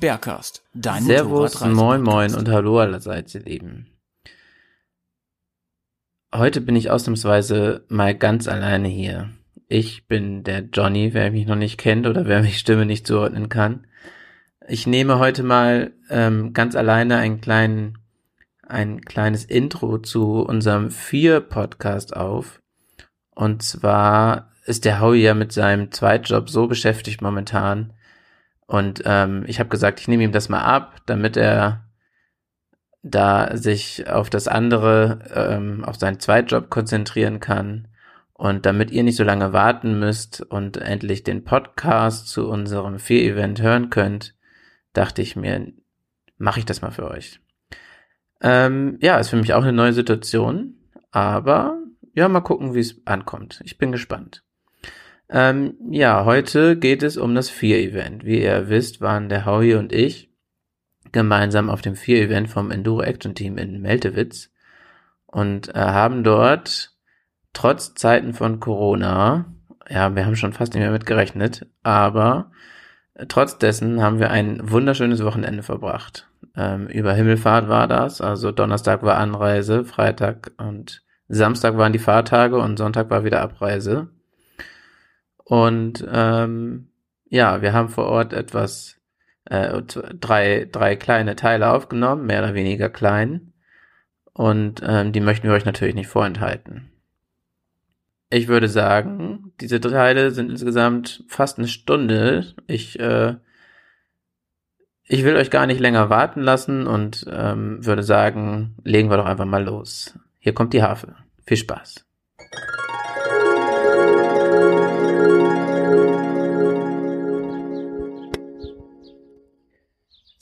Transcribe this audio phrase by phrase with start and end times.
[0.00, 3.86] Bergcast, dein Servus, moin moin und hallo allerseits, ihr Lieben.
[6.34, 9.28] Heute bin ich ausnahmsweise mal ganz alleine hier.
[9.68, 13.50] Ich bin der Johnny, wer mich noch nicht kennt oder wer mich Stimme nicht zuordnen
[13.50, 13.86] kann.
[14.66, 17.98] Ich nehme heute mal ähm, ganz alleine einen kleinen,
[18.66, 22.62] ein kleines Intro zu unserem Vier-Podcast auf.
[23.34, 27.92] Und zwar ist der Howie ja mit seinem Zweitjob so beschäftigt momentan,
[28.70, 31.90] und ähm, ich habe gesagt, ich nehme ihm das mal ab, damit er
[33.02, 37.88] da sich auf das andere, ähm, auf seinen Zweitjob konzentrieren kann.
[38.32, 43.60] Und damit ihr nicht so lange warten müsst und endlich den Podcast zu unserem Vier-Event
[43.60, 44.36] hören könnt,
[44.92, 45.72] dachte ich mir,
[46.38, 47.40] mache ich das mal für euch.
[48.40, 50.76] Ähm, ja, ist für mich auch eine neue Situation,
[51.10, 51.76] aber
[52.14, 53.62] ja, mal gucken, wie es ankommt.
[53.64, 54.44] Ich bin gespannt.
[55.30, 58.24] Ähm, ja, heute geht es um das Vier-Event.
[58.24, 60.30] Wie ihr wisst, waren der Howie und ich
[61.12, 64.50] gemeinsam auf dem Vier-Event vom Enduro Action Team in Meltewitz
[65.26, 66.96] und äh, haben dort
[67.52, 69.46] trotz Zeiten von Corona,
[69.88, 72.50] ja, wir haben schon fast nicht mehr mit gerechnet, aber
[73.14, 76.28] äh, trotz dessen haben wir ein wunderschönes Wochenende verbracht.
[76.56, 82.58] Ähm, über Himmelfahrt war das, also Donnerstag war Anreise, Freitag und Samstag waren die Fahrtage
[82.58, 84.08] und Sonntag war wieder Abreise.
[85.50, 86.90] Und ähm,
[87.28, 89.00] ja, wir haben vor Ort etwas,
[89.46, 93.52] äh, drei, drei kleine Teile aufgenommen, mehr oder weniger klein.
[94.32, 96.92] Und ähm, die möchten wir euch natürlich nicht vorenthalten.
[98.28, 102.54] Ich würde sagen, diese Teile sind insgesamt fast eine Stunde.
[102.68, 103.34] Ich, äh,
[105.02, 109.26] ich will euch gar nicht länger warten lassen und ähm, würde sagen, legen wir doch
[109.26, 110.16] einfach mal los.
[110.38, 111.16] Hier kommt die Harfe.
[111.44, 112.06] Viel Spaß.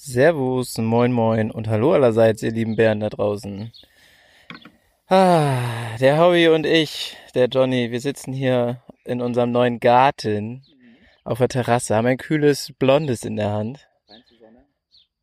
[0.08, 3.70] Servus, moin moin und hallo allerseits, ihr lieben Bären da draußen.
[5.06, 10.64] Ah, der Howie und ich, der Johnny, wir sitzen hier in unserem neuen Garten
[11.24, 13.86] auf der Terrasse, haben ein kühles Blondes in der Hand,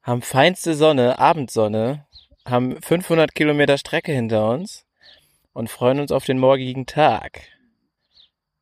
[0.04, 2.06] haben feinste Sonne, Abendsonne,
[2.46, 4.86] haben 500 Kilometer Strecke hinter uns
[5.54, 7.42] und freuen uns auf den morgigen Tag.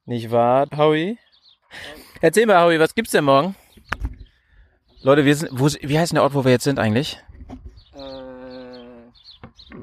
[0.05, 1.17] Nicht wahr, Howie?
[2.21, 3.57] Erzähl mal, Howie, was gibt's denn morgen?
[5.05, 7.19] Leute, wir sind, wo, wie heißt denn der Ort, wo wir jetzt sind eigentlich?
[7.93, 7.99] Äh,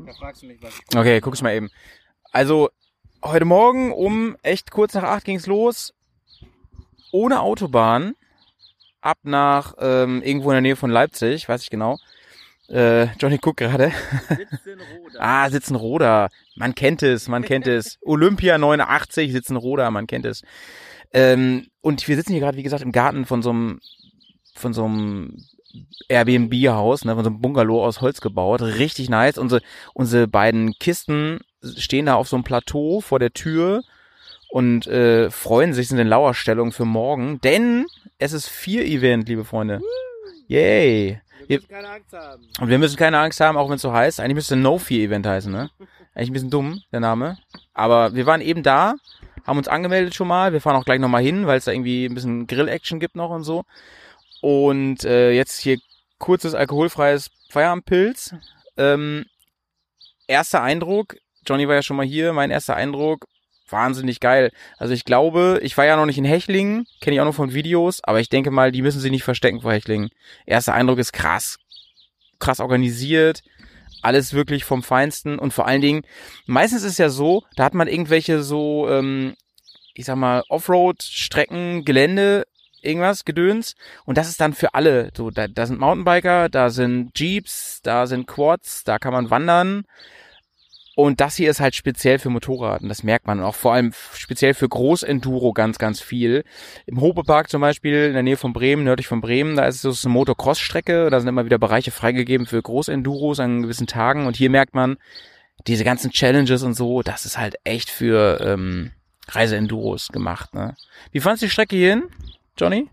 [0.06, 0.72] da fragst du mich was.
[0.96, 1.68] Okay, guck ich mal eben.
[2.32, 2.70] Also,
[3.22, 5.92] heute Morgen um echt kurz nach acht ging's los.
[7.12, 8.14] Ohne Autobahn.
[9.02, 11.98] Ab nach ähm, irgendwo in der Nähe von Leipzig, weiß ich genau.
[12.68, 13.92] Äh, Johnny guckt gerade.
[15.18, 16.28] ah, Sitzenroda.
[16.56, 17.98] Man kennt es, man kennt es.
[18.06, 20.40] Olympia 89, Sitzenroda, man kennt es.
[21.12, 23.80] Ähm, und wir sitzen hier gerade, wie gesagt, im Garten von so einem
[24.54, 25.44] von so einem
[26.08, 28.62] Airbnb-Haus, ne, von so einem Bungalow aus Holz gebaut.
[28.62, 29.38] Richtig nice.
[29.38, 29.62] Unsere,
[29.94, 31.40] unsere beiden Kisten
[31.76, 33.82] stehen da auf so einem Plateau vor der Tür
[34.50, 37.86] und äh, freuen sich, sind in Lauerstellung für morgen, denn
[38.18, 39.80] es ist Vier-Event, liebe Freunde.
[40.48, 41.20] Yay.
[41.46, 42.46] Wir, keine Angst haben.
[42.60, 44.20] und wir müssen keine Angst haben, auch wenn es so heißt.
[44.20, 45.70] Eigentlich müsste No Fear Event heißen, ne?
[46.14, 47.38] Eigentlich ein bisschen dumm, der Name.
[47.72, 48.94] Aber wir waren eben da,
[49.46, 50.52] haben uns angemeldet schon mal.
[50.52, 53.30] Wir fahren auch gleich nochmal hin, weil es da irgendwie ein bisschen Grill-Action gibt noch
[53.30, 53.64] und so.
[54.40, 55.78] Und äh, jetzt hier
[56.18, 58.34] kurzes alkoholfreies Feierabendpilz.
[58.76, 59.26] Ähm,
[60.26, 63.26] erster Eindruck, Johnny war ja schon mal hier, mein erster Eindruck,
[63.68, 64.52] wahnsinnig geil.
[64.78, 67.54] Also ich glaube, ich war ja noch nicht in Hechlingen, kenne ich auch noch von
[67.54, 70.10] Videos, aber ich denke mal, die müssen sich nicht verstecken vor Hechlingen.
[70.46, 71.58] Erster Eindruck ist krass.
[72.38, 73.42] Krass organisiert,
[74.02, 76.02] alles wirklich vom Feinsten und vor allen Dingen,
[76.46, 79.34] meistens ist es ja so, da hat man irgendwelche so, ähm,
[79.94, 82.46] ich sag mal, Offroad-Strecken, Gelände,
[82.82, 83.74] irgendwas, Gedöns.
[84.04, 85.10] Und das ist dann für alle.
[85.16, 89.84] So, da, da sind Mountainbiker, da sind Jeeps, da sind Quads, da kann man wandern.
[90.96, 93.92] Und das hier ist halt speziell für Motorrad und das merkt man auch vor allem
[94.12, 96.44] speziell für Großenduro ganz, ganz viel.
[96.84, 100.02] Im Hobepark zum Beispiel in der Nähe von Bremen, nördlich von Bremen, da ist es
[100.02, 104.36] so eine Motocross-Strecke, da sind immer wieder Bereiche freigegeben für Großenduros an gewissen Tagen und
[104.36, 104.98] hier merkt man,
[105.66, 108.90] diese ganzen Challenges und so, das ist halt echt für ähm,
[109.28, 110.54] Reiseenduros gemacht.
[110.54, 110.76] Ne?
[111.12, 112.04] Wie fandst du die Strecke hierhin?
[112.56, 112.88] Johnny?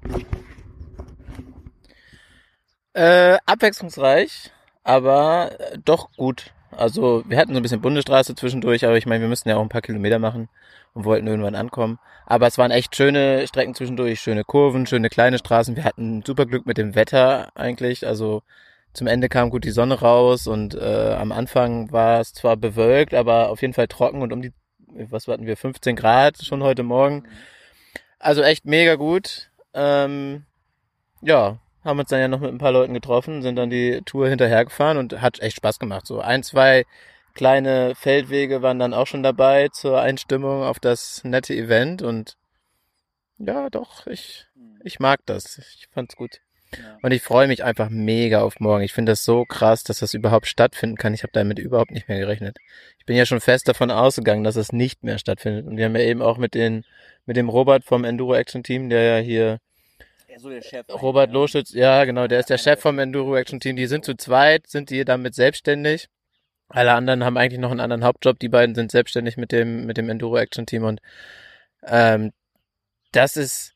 [2.94, 4.52] Äh, abwechslungsreich,
[4.84, 6.52] aber äh, doch gut.
[6.72, 9.62] Also wir hatten so ein bisschen Bundesstraße zwischendurch, aber ich meine, wir müssten ja auch
[9.62, 10.50] ein paar Kilometer machen
[10.94, 12.00] und wollten irgendwann ankommen.
[12.26, 15.76] Aber es waren echt schöne Strecken zwischendurch, schöne Kurven, schöne kleine Straßen.
[15.76, 18.06] Wir hatten super Glück mit dem Wetter eigentlich.
[18.06, 18.42] Also
[18.94, 23.14] zum Ende kam gut die Sonne raus und äh, am Anfang war es zwar bewölkt,
[23.14, 24.54] aber auf jeden Fall trocken und um die,
[24.88, 27.24] was hatten wir, 15 Grad schon heute Morgen.
[28.20, 29.50] Also echt mega gut.
[29.74, 30.46] Ähm,
[31.22, 34.28] ja, haben uns dann ja noch mit ein paar Leuten getroffen, sind dann die Tour
[34.28, 36.06] hinterhergefahren und hat echt Spaß gemacht.
[36.06, 36.86] So ein, zwei
[37.34, 42.36] kleine Feldwege waren dann auch schon dabei zur Einstimmung auf das nette Event und
[43.38, 44.48] ja, doch, ich,
[44.84, 45.60] ich mag das.
[45.60, 46.42] Ich fand's gut.
[47.02, 48.84] Und ich freue mich einfach mega auf morgen.
[48.84, 51.14] Ich finde das so krass, dass das überhaupt stattfinden kann.
[51.14, 52.58] Ich habe damit überhaupt nicht mehr gerechnet.
[53.00, 55.66] Ich bin ja schon fest davon ausgegangen, dass es nicht mehr stattfindet.
[55.66, 56.84] Und wir haben ja eben auch mit den
[57.26, 59.60] mit dem Robert vom Enduro Action Team, der ja hier
[60.38, 60.86] so der Chef.
[60.90, 63.76] Robert Loschütz, ja genau, der ist der Chef vom Enduro Action Team.
[63.76, 66.10] Die sind zu zweit, sind die damit selbstständig.
[66.70, 68.40] Alle anderen haben eigentlich noch einen anderen Hauptjob.
[68.40, 71.02] Die beiden sind selbstständig mit dem mit dem Enduro Action Team und
[71.86, 72.34] ähm,
[73.12, 73.74] das ist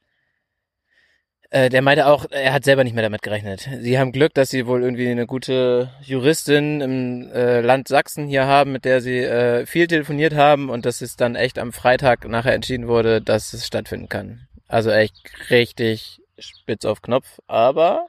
[1.52, 3.70] äh, der meinte auch, er hat selber nicht mehr damit gerechnet.
[3.82, 8.46] Sie haben Glück, dass sie wohl irgendwie eine gute Juristin im äh, Land Sachsen hier
[8.46, 12.26] haben, mit der sie äh, viel telefoniert haben und dass es dann echt am Freitag
[12.26, 14.48] nachher entschieden wurde, dass es stattfinden kann.
[14.70, 15.14] Also echt
[15.50, 17.40] richtig spitz auf Knopf.
[17.48, 18.08] Aber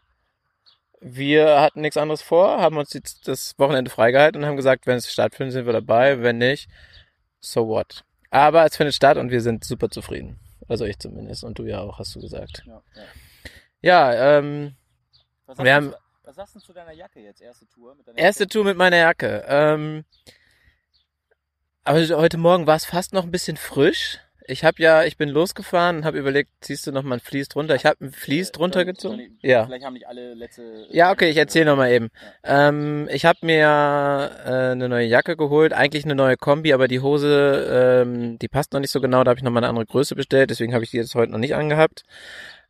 [1.01, 5.13] wir hatten nichts anderes vor, haben uns das Wochenende freigehalten und haben gesagt, wenn es
[5.13, 6.23] stattfindet, sind wir dabei.
[6.23, 6.69] Wenn nicht,
[7.41, 8.05] so what.
[8.31, 10.39] Aber es findet statt und wir sind super zufrieden.
[10.69, 11.43] Also ich zumindest.
[11.43, 12.63] Und du ja auch, hast du gesagt.
[12.69, 13.03] Ja, ja.
[13.83, 14.75] Ja, ähm,
[15.47, 15.95] Was Wir haben-
[16.25, 17.43] was sagst du zu deiner Jacke jetzt?
[17.43, 19.45] Erste Tour mit deiner erste Tour mit meiner Jacke.
[19.47, 20.05] Ähm,
[21.85, 24.19] aber heute Morgen war es fast noch ein bisschen frisch.
[24.47, 27.49] Ich habe ja, ich bin losgefahren und habe überlegt, ziehst du noch mal ein Vlies
[27.49, 27.75] drunter?
[27.75, 29.39] Ich habe ein Vlies drunter gezogen.
[29.43, 29.67] Ja.
[29.67, 30.87] Vielleicht haben nicht alle letzte.
[30.91, 32.09] Ja, okay, ich erzähle noch mal eben.
[32.45, 33.67] Ähm, ich habe mir
[34.45, 38.73] äh, eine neue Jacke geholt, eigentlich eine neue Kombi, aber die Hose, ähm, die passt
[38.73, 39.23] noch nicht so genau.
[39.23, 41.31] Da habe ich noch mal eine andere Größe bestellt, deswegen habe ich die jetzt heute
[41.31, 42.03] noch nicht angehabt.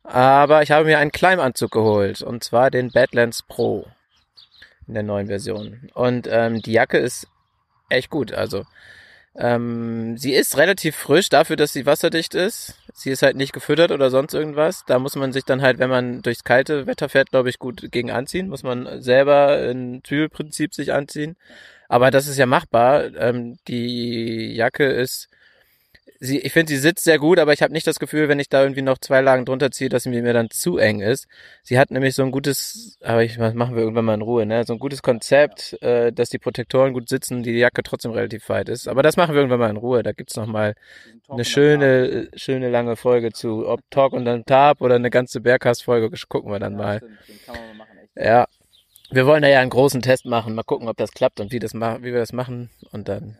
[0.03, 3.87] Aber ich habe mir einen Kleimanzug geholt und zwar den Badlands Pro
[4.87, 5.89] in der neuen Version.
[5.93, 7.27] Und ähm, die Jacke ist
[7.89, 8.33] echt gut.
[8.33, 8.65] Also
[9.35, 12.75] ähm, sie ist relativ frisch dafür, dass sie wasserdicht ist.
[12.93, 14.83] Sie ist halt nicht gefüttert oder sonst irgendwas.
[14.85, 17.91] Da muss man sich dann halt, wenn man durchs kalte Wetter fährt, glaube ich, gut
[17.91, 18.49] gegen anziehen.
[18.49, 21.35] Muss man selber in Zwiebelprinzip sich anziehen.
[21.89, 23.15] Aber das ist ja machbar.
[23.15, 25.29] Ähm, die Jacke ist,
[26.23, 28.47] sie, ich finde, sie sitzt sehr gut, aber ich habe nicht das Gefühl, wenn ich
[28.47, 31.27] da irgendwie noch zwei Lagen drunter ziehe, dass sie mir dann zu eng ist.
[31.63, 34.45] Sie hat nämlich so ein gutes, aber ich, das machen wir irgendwann mal in Ruhe,
[34.45, 34.63] ne?
[34.63, 38.69] So ein gutes Konzept, äh, dass die Protektoren gut sitzen, die Jacke trotzdem relativ weit
[38.69, 38.87] ist.
[38.87, 40.01] Aber das machen wir irgendwann mal in Ruhe.
[40.01, 40.75] Da gibt's noch mal
[41.27, 46.09] eine schöne, schöne lange Folge zu, ob Talk und dann Tab oder eine ganze Bergcast-Folge,
[46.29, 47.01] gucken wir dann mal.
[48.15, 48.47] Ja.
[49.11, 51.59] Wir wollen da ja einen großen Test machen, mal gucken, ob das klappt und wie
[51.59, 53.37] das ma wie wir das machen und dann.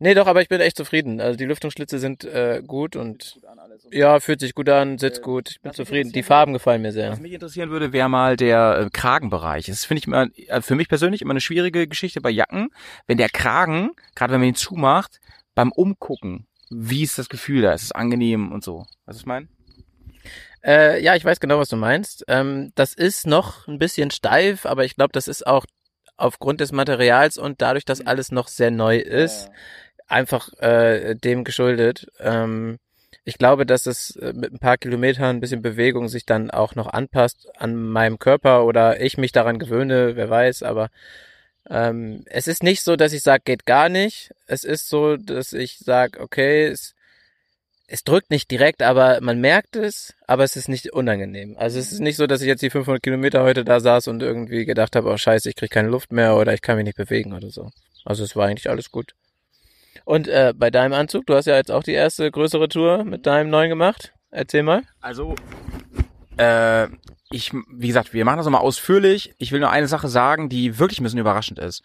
[0.00, 1.20] Nee, doch, aber ich bin echt zufrieden.
[1.20, 3.40] Also die Lüftungsschlitze sind äh, gut und
[3.90, 5.50] ja, fühlt sich gut an, sitzt gut.
[5.50, 6.12] Ich bin zufrieden.
[6.12, 7.10] Die Farben gefallen mir sehr.
[7.10, 9.66] Was mich interessieren würde, wäre mal der äh, Kragenbereich.
[9.66, 12.68] Das finde ich immer, äh, für mich persönlich immer eine schwierige Geschichte bei Jacken.
[13.08, 15.18] Wenn der Kragen, gerade wenn man ihn zumacht,
[15.56, 17.72] beim Umgucken, wie ist das Gefühl da?
[17.72, 18.86] Ist es angenehm und so?
[19.04, 19.48] Was ich meine?
[20.64, 22.24] Äh, ja, ich weiß genau, was du meinst.
[22.28, 25.64] Ähm, das ist noch ein bisschen steif, aber ich glaube, das ist auch
[26.16, 29.48] aufgrund des Materials und dadurch, dass alles noch sehr neu ist,
[30.08, 32.08] einfach äh, dem geschuldet.
[32.18, 32.78] Ähm,
[33.24, 36.74] ich glaube, dass es äh, mit ein paar Kilometern ein bisschen Bewegung sich dann auch
[36.74, 40.88] noch anpasst an meinem Körper oder ich mich daran gewöhne, wer weiß, aber
[41.70, 44.30] ähm, es ist nicht so, dass ich sage, geht gar nicht.
[44.46, 46.94] Es ist so, dass ich sage, okay, es,
[47.86, 51.56] es drückt nicht direkt, aber man merkt es, aber es ist nicht unangenehm.
[51.58, 54.22] Also es ist nicht so, dass ich jetzt die 500 Kilometer heute da saß und
[54.22, 56.96] irgendwie gedacht habe, oh scheiße, ich kriege keine Luft mehr oder ich kann mich nicht
[56.96, 57.70] bewegen oder so.
[58.04, 59.14] Also es war eigentlich alles gut.
[60.08, 63.26] Und äh, bei deinem Anzug, du hast ja jetzt auch die erste größere Tour mit
[63.26, 64.14] deinem neuen gemacht.
[64.30, 64.80] Erzähl mal.
[65.02, 65.34] Also,
[66.38, 66.88] äh,
[67.30, 69.34] ich, wie gesagt, wir machen das nochmal ausführlich.
[69.36, 71.82] Ich will nur eine Sache sagen, die wirklich ein bisschen überraschend ist.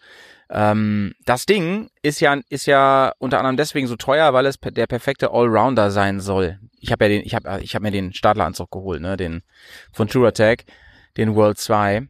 [0.48, 4.86] Ähm, das Ding ist ja, ist ja unter anderem deswegen so teuer, weil es der
[4.86, 6.58] perfekte Allrounder sein soll.
[6.80, 9.42] Ich habe ja den, ich habe, ich habe mir den Startleranzug geholt, ne, den
[9.92, 10.64] von Touratech,
[11.18, 12.08] den World 2.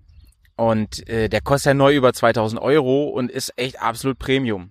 [0.54, 4.70] Und äh, der kostet ja neu über 2000 Euro und ist echt absolut Premium.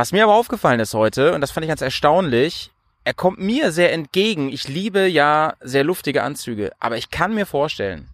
[0.00, 2.70] Was mir aber aufgefallen ist heute, und das fand ich ganz erstaunlich,
[3.04, 4.48] er kommt mir sehr entgegen.
[4.48, 8.08] Ich liebe ja sehr luftige Anzüge, aber ich kann mir vorstellen,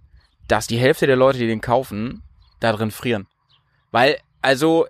[0.48, 2.24] dass die Hälfte der Leute, die den kaufen,
[2.58, 3.28] da drin frieren.
[3.92, 4.88] Weil, also,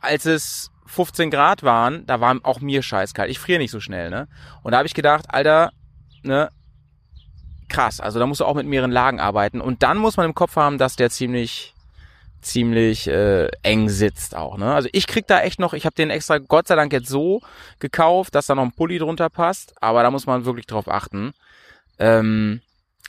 [0.00, 3.30] als es 15 Grad waren, da war auch mir scheißkalt.
[3.30, 4.26] Ich friere nicht so schnell, ne?
[4.62, 5.70] Und da habe ich gedacht, Alter,
[6.22, 6.48] ne,
[7.68, 8.00] krass.
[8.00, 9.60] Also da musst du auch mit mehreren Lagen arbeiten.
[9.60, 11.74] Und dann muss man im Kopf haben, dass der ziemlich
[12.42, 14.58] ziemlich äh, eng sitzt auch.
[14.58, 14.72] Ne?
[14.72, 17.40] Also ich krieg da echt noch, ich habe den extra Gott sei Dank jetzt so
[17.78, 21.32] gekauft, dass da noch ein Pulli drunter passt, aber da muss man wirklich drauf achten.
[21.98, 22.60] Ähm,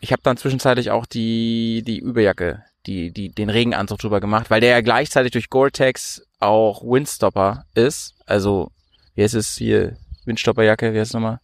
[0.02, 4.62] ich habe dann zwischenzeitlich auch die die Überjacke, die die den Regenanzug drüber gemacht, weil
[4.62, 8.16] der ja gleichzeitig durch Gore-Tex auch Windstopper ist.
[8.26, 8.72] Also
[9.16, 10.94] wie heißt es hier Windstopperjacke?
[10.94, 11.40] Wie heißt es nochmal?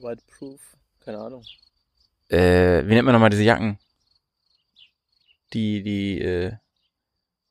[0.00, 0.60] Whiteproof,
[1.04, 1.42] keine Ahnung.
[2.28, 3.78] Äh, wie nennt man nochmal diese Jacken?
[5.52, 6.52] Die die äh,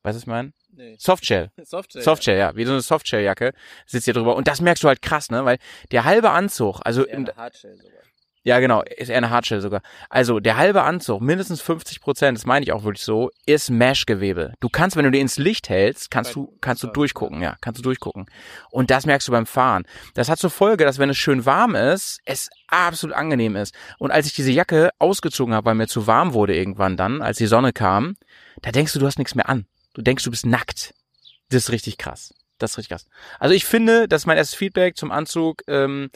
[0.02, 0.52] weißt du was ich meine?
[0.70, 0.96] Nee.
[0.98, 1.50] Softshell.
[1.62, 2.02] Softshell.
[2.02, 3.52] Softshell, ja, wie so eine Softshell-Jacke
[3.86, 4.36] sitzt hier drüber.
[4.36, 5.44] Und das merkst du halt krass, ne?
[5.44, 5.58] Weil
[5.90, 7.92] der halbe Anzug, also Ja, eine Hardshell sogar.
[8.44, 9.82] ja genau, ist eher eine Hardshell sogar.
[10.08, 14.52] Also der halbe Anzug, mindestens 50 Prozent, das meine ich auch wirklich so, ist Mesh-Gewebe.
[14.60, 17.78] Du kannst, wenn du den ins Licht hältst, kannst du kannst du durchgucken, ja, kannst
[17.80, 18.26] du durchgucken.
[18.70, 19.84] Und das merkst du beim Fahren.
[20.14, 23.74] Das hat zur Folge, dass wenn es schön warm ist, es absolut angenehm ist.
[23.98, 27.38] Und als ich diese Jacke ausgezogen habe, weil mir zu warm wurde irgendwann dann, als
[27.38, 28.16] die Sonne kam,
[28.62, 29.66] da denkst du, du hast nichts mehr an.
[29.98, 30.94] Du denkst, du bist nackt.
[31.50, 32.32] Das ist richtig krass.
[32.58, 33.06] Das ist richtig krass.
[33.40, 35.64] Also ich finde, das ist mein erstes Feedback zum Anzug.
[35.66, 36.10] Ähm,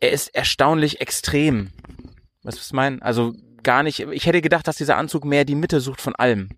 [0.00, 1.70] er ist erstaunlich extrem.
[2.42, 3.02] Was ist mein?
[3.02, 4.00] Also gar nicht.
[4.00, 6.48] Ich hätte gedacht, dass dieser Anzug mehr die Mitte sucht von allem.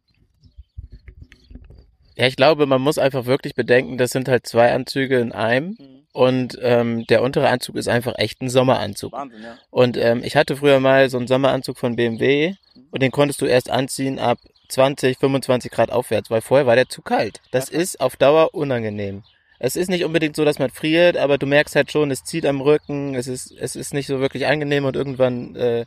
[2.15, 5.77] Ja, ich glaube, man muss einfach wirklich bedenken, das sind halt zwei Anzüge in einem.
[6.13, 9.11] Und ähm, der untere Anzug ist einfach echt ein Sommeranzug.
[9.11, 9.59] Wahnsinn, ja.
[9.71, 12.55] Und ähm, ich hatte früher mal so einen Sommeranzug von BMW
[12.93, 16.89] und den konntest du erst anziehen ab 20, 25 Grad aufwärts, weil vorher war der
[16.89, 17.41] zu kalt.
[17.51, 19.23] Das ist auf Dauer unangenehm.
[19.59, 22.45] Es ist nicht unbedingt so, dass man friert, aber du merkst halt schon, es zieht
[22.45, 25.87] am Rücken, es ist, es ist nicht so wirklich angenehm und irgendwann, äh,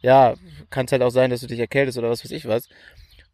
[0.00, 0.34] ja,
[0.70, 2.68] kann es halt auch sein, dass du dich erkältest oder was weiß ich was.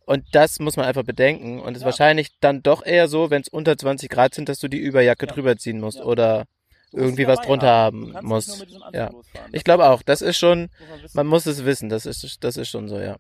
[0.07, 1.61] Und das muss man einfach bedenken.
[1.61, 4.59] Und es ist wahrscheinlich dann doch eher so, wenn es unter 20 Grad sind, dass
[4.59, 6.45] du die Überjacke drüber ziehen musst oder
[6.93, 8.67] irgendwie was drunter haben musst.
[8.93, 9.11] Ja.
[9.53, 10.69] Ich glaube auch, das ist schon,
[11.13, 13.17] man muss es wissen, das ist, das ist schon so, ja.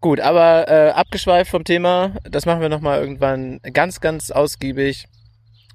[0.00, 5.06] Gut, aber äh, abgeschweift vom Thema, das machen wir nochmal irgendwann ganz, ganz ausgiebig.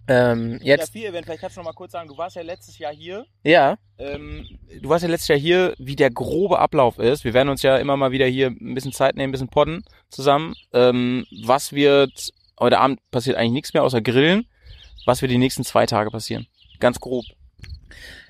[0.09, 2.77] Ähm, jetzt, vier Event, vielleicht kannst du noch mal kurz sagen, du warst ja letztes
[2.77, 3.25] Jahr hier.
[3.43, 4.47] ja, Ähm,
[4.81, 7.25] du warst ja letztes Jahr hier, wie der grobe Ablauf ist.
[7.25, 9.83] Wir werden uns ja immer mal wieder hier ein bisschen Zeit nehmen, ein bisschen podden
[10.09, 10.55] zusammen.
[10.71, 14.47] Ähm, was wird, heute Abend passiert eigentlich nichts mehr außer Grillen.
[15.05, 16.47] Was wird die nächsten zwei Tage passieren?
[16.79, 17.25] Ganz grob.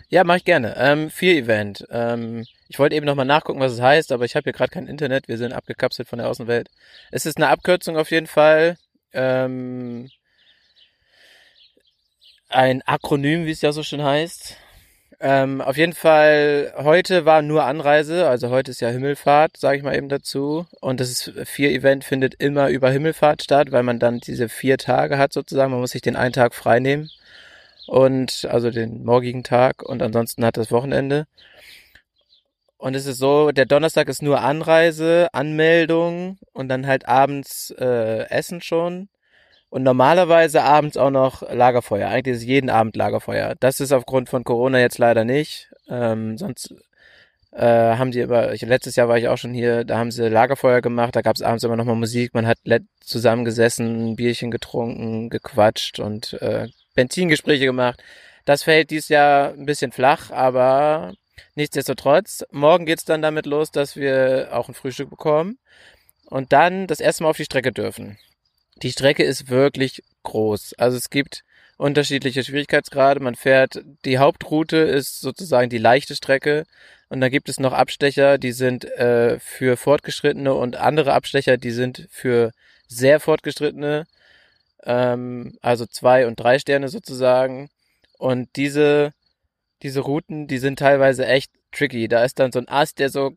[0.09, 0.75] Ja, mache ich gerne.
[0.77, 1.85] Ähm, vier Event.
[1.91, 4.87] Ähm, ich wollte eben nochmal nachgucken, was es heißt, aber ich habe hier gerade kein
[4.87, 5.27] Internet.
[5.27, 6.69] Wir sind abgekapselt von der Außenwelt.
[7.11, 8.77] Es ist eine Abkürzung auf jeden Fall.
[9.13, 10.09] Ähm,
[12.49, 14.57] ein Akronym, wie es ja so schön heißt.
[15.19, 19.83] Ähm, auf jeden Fall, heute war nur Anreise, also heute ist ja Himmelfahrt, sage ich
[19.83, 20.67] mal eben dazu.
[20.79, 24.77] Und das ist vier Event findet immer über Himmelfahrt statt, weil man dann diese vier
[24.77, 25.71] Tage hat sozusagen.
[25.71, 27.09] Man muss sich den einen Tag frei nehmen
[27.87, 31.25] und also den morgigen Tag und ansonsten hat das Wochenende.
[32.77, 38.29] Und es ist so, der Donnerstag ist nur Anreise, Anmeldung und dann halt abends äh,
[38.29, 39.09] Essen schon.
[39.69, 42.07] Und normalerweise abends auch noch Lagerfeuer.
[42.09, 43.55] Eigentlich ist jeden Abend Lagerfeuer.
[43.59, 45.69] Das ist aufgrund von Corona jetzt leider nicht.
[45.89, 46.73] Ähm, sonst
[47.51, 47.65] äh,
[47.97, 50.81] haben die aber, ich, letztes Jahr war ich auch schon hier, da haben sie Lagerfeuer
[50.81, 52.59] gemacht, da gab es abends immer nochmal Musik, man hat
[53.01, 58.01] zusammengesessen, ein Bierchen getrunken, gequatscht und äh, Benzingespräche gemacht.
[58.45, 61.13] Das fällt dieses Jahr ein bisschen flach, aber
[61.55, 65.57] nichtsdestotrotz, morgen geht's dann damit los, dass wir auch ein Frühstück bekommen
[66.25, 68.17] und dann das erste Mal auf die Strecke dürfen.
[68.81, 70.73] Die Strecke ist wirklich groß.
[70.77, 71.43] Also es gibt
[71.77, 73.19] unterschiedliche Schwierigkeitsgrade.
[73.19, 76.65] Man fährt, die Hauptroute ist sozusagen die leichte Strecke
[77.09, 81.71] und dann gibt es noch Abstecher, die sind äh, für Fortgeschrittene und andere Abstecher, die
[81.71, 82.51] sind für
[82.87, 84.05] sehr Fortgeschrittene,
[84.83, 87.69] ähm, also zwei und drei Sterne sozusagen.
[88.17, 89.13] Und diese,
[89.83, 92.07] diese Routen, die sind teilweise echt tricky.
[92.07, 93.31] Da ist dann so ein Ast, der so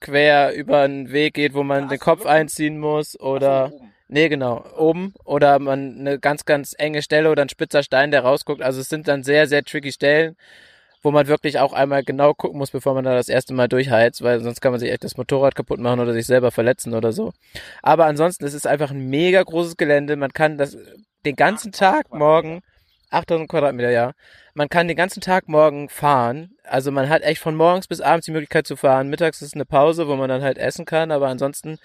[0.00, 3.72] quer über einen Weg geht, wo man den Kopf einziehen muss oder
[4.08, 4.64] Nee, genau.
[4.76, 8.62] Oben oder man eine ganz, ganz enge Stelle oder ein spitzer Stein, der rausguckt.
[8.62, 10.36] Also es sind dann sehr, sehr tricky Stellen,
[11.02, 14.22] wo man wirklich auch einmal genau gucken muss, bevor man da das erste Mal durchheizt,
[14.22, 17.12] weil sonst kann man sich echt das Motorrad kaputt machen oder sich selber verletzen oder
[17.12, 17.32] so.
[17.82, 20.14] Aber ansonsten, es ist einfach ein mega großes Gelände.
[20.16, 20.76] Man kann das
[21.24, 22.60] den ganzen Tag morgen,
[23.10, 24.12] 8000 Quadratmeter, ja.
[24.56, 26.56] Man kann den ganzen Tag morgen fahren.
[26.64, 29.10] Also man hat echt von morgens bis abends die Möglichkeit zu fahren.
[29.10, 31.78] Mittags ist eine Pause, wo man dann halt essen kann, aber ansonsten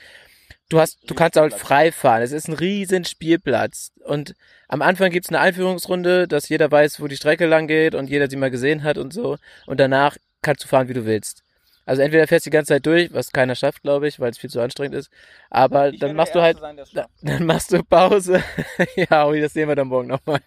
[0.70, 2.22] du hast, du kannst halt frei fahren.
[2.22, 3.92] Es ist ein riesen Spielplatz.
[4.06, 4.36] Und
[4.70, 8.30] am Anfang gibt's eine Einführungsrunde, dass jeder weiß, wo die Strecke lang geht und jeder
[8.30, 9.38] sie mal gesehen hat und so.
[9.66, 11.44] Und danach kannst du fahren, wie du willst.
[11.86, 14.38] Also entweder fährst du die ganze Zeit durch, was keiner schafft, glaube ich, weil es
[14.38, 15.10] viel zu anstrengend ist.
[15.50, 16.58] Aber dann machst du halt,
[16.94, 18.44] da- dann machst du Pause.
[18.96, 20.40] ja, Ui, das sehen wir dann morgen nochmal.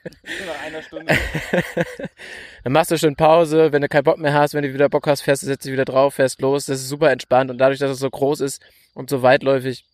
[0.47, 1.13] Nach einer Stunde.
[2.65, 5.07] Dann machst du schon Pause, wenn du keinen Bock mehr hast, wenn du wieder Bock
[5.07, 6.65] hast, fährst du setzt dich wieder drauf, fährst los.
[6.67, 8.63] Das ist super entspannt und dadurch, dass es so groß ist
[8.95, 9.85] und so weitläufig,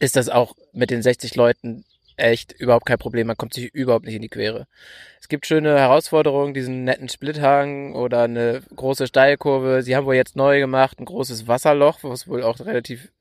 [0.00, 1.84] ist das auch mit den 60 Leuten
[2.16, 3.26] echt überhaupt kein Problem.
[3.26, 4.66] Man kommt sich überhaupt nicht in die Quere.
[5.20, 9.82] Es gibt schöne Herausforderungen, diesen netten Splithang oder eine große Steilkurve.
[9.82, 13.12] Sie haben wohl jetzt neu gemacht, ein großes Wasserloch, was wohl auch relativ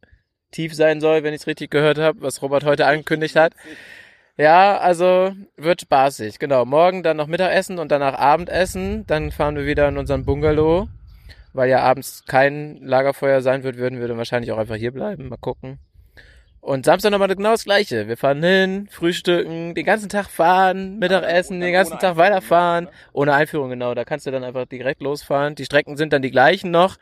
[0.52, 3.54] tief sein soll, wenn ich es richtig gehört habe, was Robert heute angekündigt hat.
[4.38, 6.40] Ja, also wird spaßig.
[6.40, 6.66] Genau.
[6.66, 9.06] Morgen dann noch Mittagessen und danach Abendessen.
[9.08, 10.88] Dann fahren wir wieder in unseren Bungalow.
[11.54, 15.28] Weil ja abends kein Lagerfeuer sein wird, würden wir dann wahrscheinlich auch einfach hier bleiben.
[15.28, 15.80] Mal gucken.
[16.62, 18.08] Und Samstag nochmal genau das gleiche.
[18.08, 22.88] Wir fahren hin, frühstücken, den ganzen Tag fahren, Mittagessen, den ganzen Tag weiterfahren.
[23.14, 23.96] Ohne Einführung, genau.
[23.96, 25.56] Da kannst du dann einfach direkt losfahren.
[25.56, 26.98] Die Strecken sind dann die gleichen noch.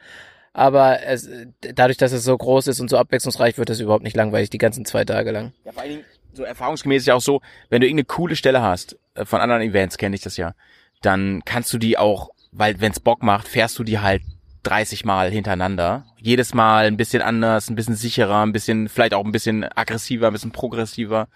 [0.54, 4.16] Aber es, dadurch, dass es so groß ist und so abwechslungsreich, wird es überhaupt nicht
[4.16, 5.54] langweilig, die ganzen zwei Tage lang.
[5.66, 8.62] Ja, vor allen Dingen, so erfahrungsgemäß ist ja auch so, wenn du irgendeine coole Stelle
[8.62, 10.54] hast, äh, von anderen Events kenne ich das ja,
[11.02, 14.22] dann kannst du die auch, weil wenn's Bock macht, fährst du die halt
[14.64, 16.06] 30 Mal hintereinander.
[16.18, 20.28] Jedes Mal ein bisschen anders, ein bisschen sicherer, ein bisschen, vielleicht auch ein bisschen aggressiver,
[20.28, 21.28] ein bisschen progressiver.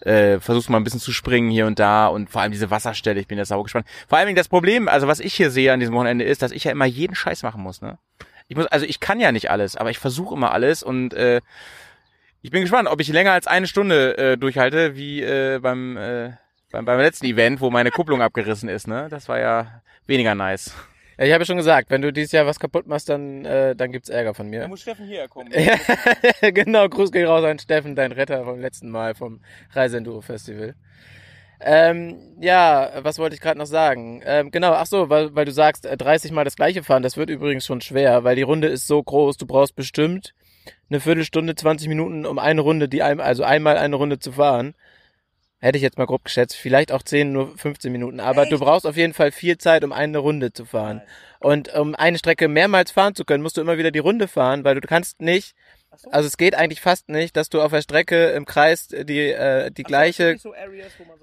[0.00, 3.20] Äh, versuchst mal ein bisschen zu springen hier und da und vor allem diese Wasserstelle,
[3.20, 3.86] ich bin da sau gespannt.
[4.08, 6.64] Vor allem das Problem, also was ich hier sehe an diesem Wochenende ist, dass ich
[6.64, 7.98] ja immer jeden Scheiß machen muss, ne?
[8.48, 11.40] Ich muss, also ich kann ja nicht alles, aber ich versuche immer alles und äh,
[12.42, 16.32] ich bin gespannt, ob ich länger als eine Stunde äh, durchhalte, wie äh, beim, äh,
[16.72, 19.08] beim beim letzten Event, wo meine Kupplung abgerissen ist, ne?
[19.10, 20.74] Das war ja weniger nice.
[21.20, 23.76] Ja, ich habe ja schon gesagt, wenn du dieses Jahr was kaputt machst, dann, äh,
[23.76, 24.66] dann gibt's Ärger von mir.
[24.68, 25.52] muss Steffen hierher kommen.
[26.40, 30.74] Ja, genau, Gruß geht raus an Steffen, dein Retter vom letzten Mal vom Reiseenduro Festival.
[31.60, 34.22] Ähm, ja, was wollte ich gerade noch sagen?
[34.24, 37.18] Ähm, genau, ach so, weil, weil du sagst, äh, 30 Mal das gleiche fahren, das
[37.18, 40.32] wird übrigens schon schwer, weil die Runde ist so groß, du brauchst bestimmt
[40.88, 44.74] eine Viertelstunde, 20 Minuten, um eine Runde, die ein, also einmal eine Runde zu fahren.
[45.60, 48.86] Hätte ich jetzt mal grob geschätzt, vielleicht auch 10, nur 15 Minuten, aber du brauchst
[48.86, 51.02] auf jeden Fall viel Zeit, um eine Runde zu fahren.
[51.38, 54.64] Und um eine Strecke mehrmals fahren zu können, musst du immer wieder die Runde fahren,
[54.64, 55.54] weil du kannst nicht,
[56.10, 59.70] also es geht eigentlich fast nicht, dass du auf der Strecke im Kreis die, äh,
[59.70, 60.36] die gleiche,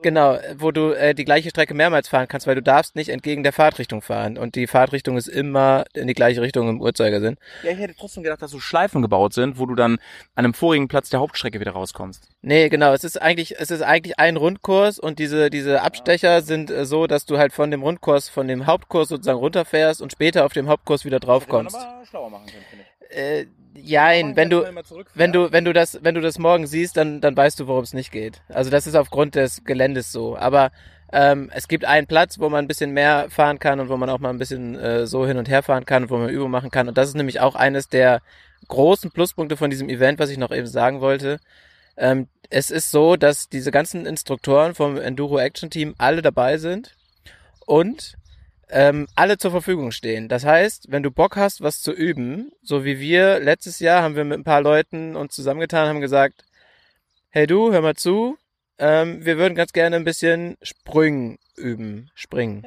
[0.02, 3.44] genau, wo du äh, die gleiche Strecke mehrmals fahren kannst, weil du darfst nicht entgegen
[3.44, 4.38] der Fahrtrichtung fahren.
[4.38, 7.38] Und die Fahrtrichtung ist immer in die gleiche Richtung im Uhrzeigersinn.
[7.64, 9.94] Ja, ich hätte trotzdem gedacht, dass so Schleifen gebaut sind, wo du dann
[10.36, 12.30] an einem vorigen Platz der Hauptstrecke wieder rauskommst.
[12.42, 16.70] Nee, genau, es ist eigentlich, es ist eigentlich ein Rundkurs und diese, diese Abstecher sind
[16.72, 20.46] äh, so, dass du halt von dem Rundkurs, von dem Hauptkurs sozusagen runterfährst und später
[20.46, 21.78] auf dem Hauptkurs wieder draufkommst.
[22.10, 23.18] schlauer machen können, finde ich.
[23.18, 23.48] Äh,
[23.84, 24.64] jein, wenn du,
[25.14, 27.84] wenn du, wenn du das, wenn du das morgen siehst, dann, dann weißt du, worum
[27.84, 28.42] es nicht geht.
[28.50, 30.38] Also das ist aufgrund des Geländes so.
[30.38, 30.72] Aber
[31.12, 34.10] ähm, es gibt einen Platz, wo man ein bisschen mehr fahren kann und wo man
[34.10, 36.52] auch mal ein bisschen äh, so hin und her fahren kann und wo man Übung
[36.52, 36.88] machen kann.
[36.88, 38.22] Und das ist nämlich auch eines der
[38.68, 41.40] großen Pluspunkte von diesem Event, was ich noch eben sagen wollte.
[41.96, 46.96] Ähm, es ist so, dass diese ganzen Instruktoren vom Enduro Action Team alle dabei sind
[47.66, 48.17] und
[48.70, 50.28] ähm, alle zur Verfügung stehen.
[50.28, 54.16] Das heißt, wenn du Bock hast, was zu üben, so wie wir letztes Jahr haben
[54.16, 56.46] wir mit ein paar Leuten uns zusammengetan, haben gesagt,
[57.30, 58.38] hey du, hör mal zu,
[58.78, 62.64] ähm, wir würden ganz gerne ein bisschen Sprüngen üben, springen.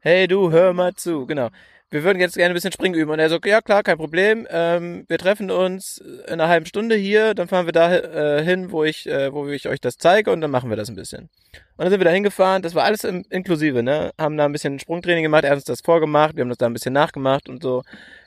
[0.00, 1.50] Hey du, hör mal zu, genau.
[1.90, 3.12] Wir würden jetzt gerne ein bisschen Springen üben.
[3.12, 4.46] Und er so, ja klar, kein Problem.
[4.50, 8.72] Ähm, wir treffen uns in einer halben Stunde hier, dann fahren wir da äh, hin,
[8.72, 11.28] wo ich, äh, wo ich euch das zeige und dann machen wir das ein bisschen.
[11.76, 14.10] Und dann sind wir da hingefahren, das war alles im, inklusive, ne?
[14.18, 16.66] Haben da ein bisschen Sprungtraining gemacht, er hat uns das vorgemacht, wir haben das da
[16.66, 17.82] ein bisschen nachgemacht und so.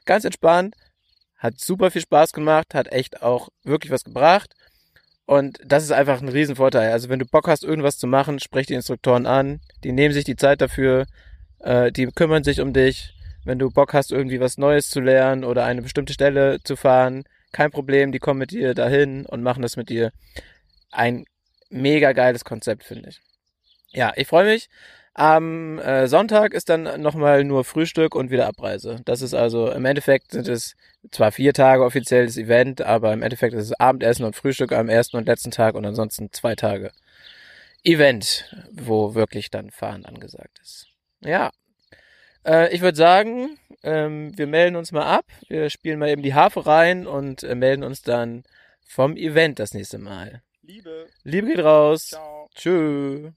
[0.05, 0.75] Ganz entspannt,
[1.37, 4.53] hat super viel Spaß gemacht, hat echt auch wirklich was gebracht.
[5.25, 6.91] Und das ist einfach ein Riesenvorteil.
[6.91, 10.23] Also wenn du Bock hast, irgendwas zu machen, sprech die Instruktoren an, die nehmen sich
[10.23, 11.05] die Zeit dafür,
[11.59, 13.13] äh, die kümmern sich um dich.
[13.45, 17.23] Wenn du Bock hast, irgendwie was Neues zu lernen oder eine bestimmte Stelle zu fahren,
[17.51, 20.11] kein Problem, die kommen mit dir dahin und machen das mit dir.
[20.91, 21.25] Ein
[21.69, 23.21] mega geiles Konzept, finde ich.
[23.91, 24.69] Ja, ich freue mich.
[25.13, 29.01] Am äh, Sonntag ist dann nochmal nur Frühstück und wieder Abreise.
[29.05, 30.75] Das ist also, im Endeffekt sind es
[31.11, 35.17] zwar vier Tage offizielles Event, aber im Endeffekt ist es Abendessen und Frühstück am ersten
[35.17, 36.91] und letzten Tag und ansonsten zwei Tage
[37.83, 40.87] Event, wo wirklich dann Fahren angesagt ist.
[41.21, 41.49] Ja,
[42.49, 45.25] äh, ich würde sagen, ähm, wir melden uns mal ab.
[45.47, 48.43] Wir spielen mal eben die Harfe rein und äh, melden uns dann
[48.85, 50.41] vom Event das nächste Mal.
[50.63, 51.07] Liebe.
[51.23, 52.07] Liebe geht raus.
[52.07, 52.49] Ciao.
[52.55, 53.31] Tschö.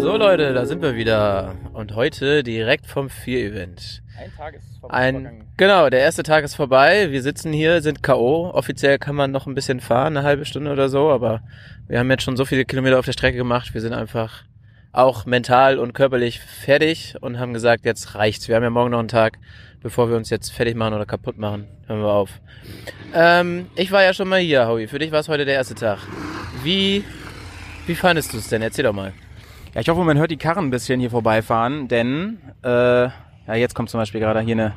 [0.00, 1.54] So Leute, da sind wir wieder.
[1.74, 4.02] Und heute direkt vom Vier-Event.
[4.18, 7.12] Ein Tag ist Ein, genau, der erste Tag ist vorbei.
[7.12, 8.50] Wir sitzen hier, sind K.O.
[8.50, 11.42] Offiziell kann man noch ein bisschen fahren, eine halbe Stunde oder so, aber
[11.88, 13.72] wir haben jetzt schon so viele Kilometer auf der Strecke gemacht.
[13.72, 14.44] Wir sind einfach
[14.92, 18.48] auch mental und körperlich fertig und haben gesagt, jetzt reicht's.
[18.48, 19.38] Wir haben ja morgen noch einen Tag,
[19.82, 21.66] bevor wir uns jetzt fertig machen oder kaputt machen.
[21.86, 22.30] Hören wir auf.
[23.14, 24.86] Ähm, ich war ja schon mal hier, Howie.
[24.86, 25.98] Für dich war es heute der erste Tag.
[26.62, 27.04] Wie,
[27.86, 28.60] wie fandest du es denn?
[28.60, 29.12] Erzähl doch mal.
[29.74, 33.74] Ja, ich hoffe, man hört die Karren ein bisschen hier vorbeifahren, denn äh, ja, jetzt
[33.74, 34.74] kommt zum Beispiel gerade hier eine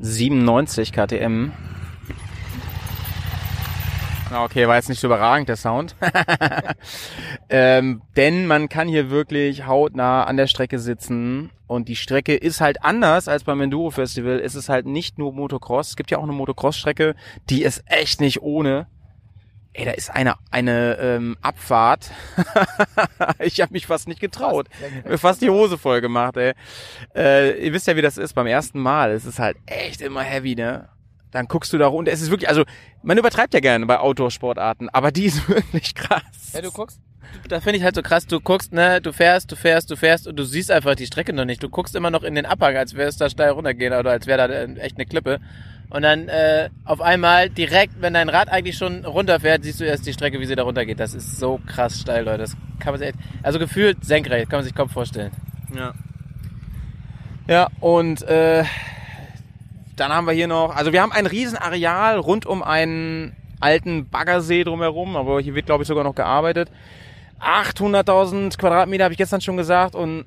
[0.00, 1.52] 97 KTM.
[4.32, 5.94] Okay, war jetzt nicht so überragend, der Sound.
[7.48, 12.60] ähm, denn man kann hier wirklich hautnah an der Strecke sitzen und die Strecke ist
[12.60, 14.40] halt anders als beim Enduro Festival.
[14.40, 15.90] Es ist halt nicht nur Motocross.
[15.90, 17.14] Es gibt ja auch eine Motocross-Strecke,
[17.50, 18.86] die ist echt nicht ohne.
[19.72, 22.12] Ey, da ist eine eine ähm, Abfahrt.
[23.40, 24.68] ich habe mich fast nicht getraut.
[25.04, 26.52] Mir fast die Hose voll gemacht, ey.
[27.14, 29.10] Äh, ihr wisst ja, wie das ist beim ersten Mal.
[29.10, 30.88] Es ist halt echt immer heavy, ne?
[31.34, 32.12] Dann guckst du da runter.
[32.12, 32.62] Es ist wirklich, also
[33.02, 36.22] man übertreibt ja gerne bei Outdoor-Sportarten, aber die ist wirklich krass.
[36.52, 37.00] Ja, du guckst.
[37.48, 40.28] Da finde ich halt so krass, du guckst, ne, du fährst, du fährst, du fährst
[40.28, 41.60] und du siehst einfach die Strecke noch nicht.
[41.60, 44.28] Du guckst immer noch in den Abhang, als wäre es da steil runtergehen oder als
[44.28, 45.40] wäre da äh, echt eine Klippe.
[45.90, 50.06] Und dann äh, auf einmal direkt, wenn dein Rad eigentlich schon runterfährt, siehst du erst
[50.06, 51.00] die Strecke, wie sie da runtergeht.
[51.00, 52.38] Das ist so krass steil, Leute.
[52.38, 55.32] Das kann man sich echt, also gefühlt senkrecht, kann man sich kaum vorstellen.
[55.76, 55.94] Ja.
[57.48, 58.62] Ja, und äh,
[59.96, 64.64] dann haben wir hier noch, also wir haben ein Riesenareal rund um einen alten Baggersee
[64.64, 66.70] drumherum, aber hier wird, glaube ich, sogar noch gearbeitet.
[67.40, 70.24] 800.000 Quadratmeter habe ich gestern schon gesagt und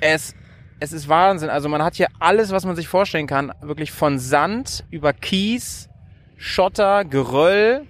[0.00, 0.34] es,
[0.80, 1.50] es ist Wahnsinn.
[1.50, 5.88] Also man hat hier alles, was man sich vorstellen kann, wirklich von Sand über Kies,
[6.36, 7.86] Schotter, Geröll,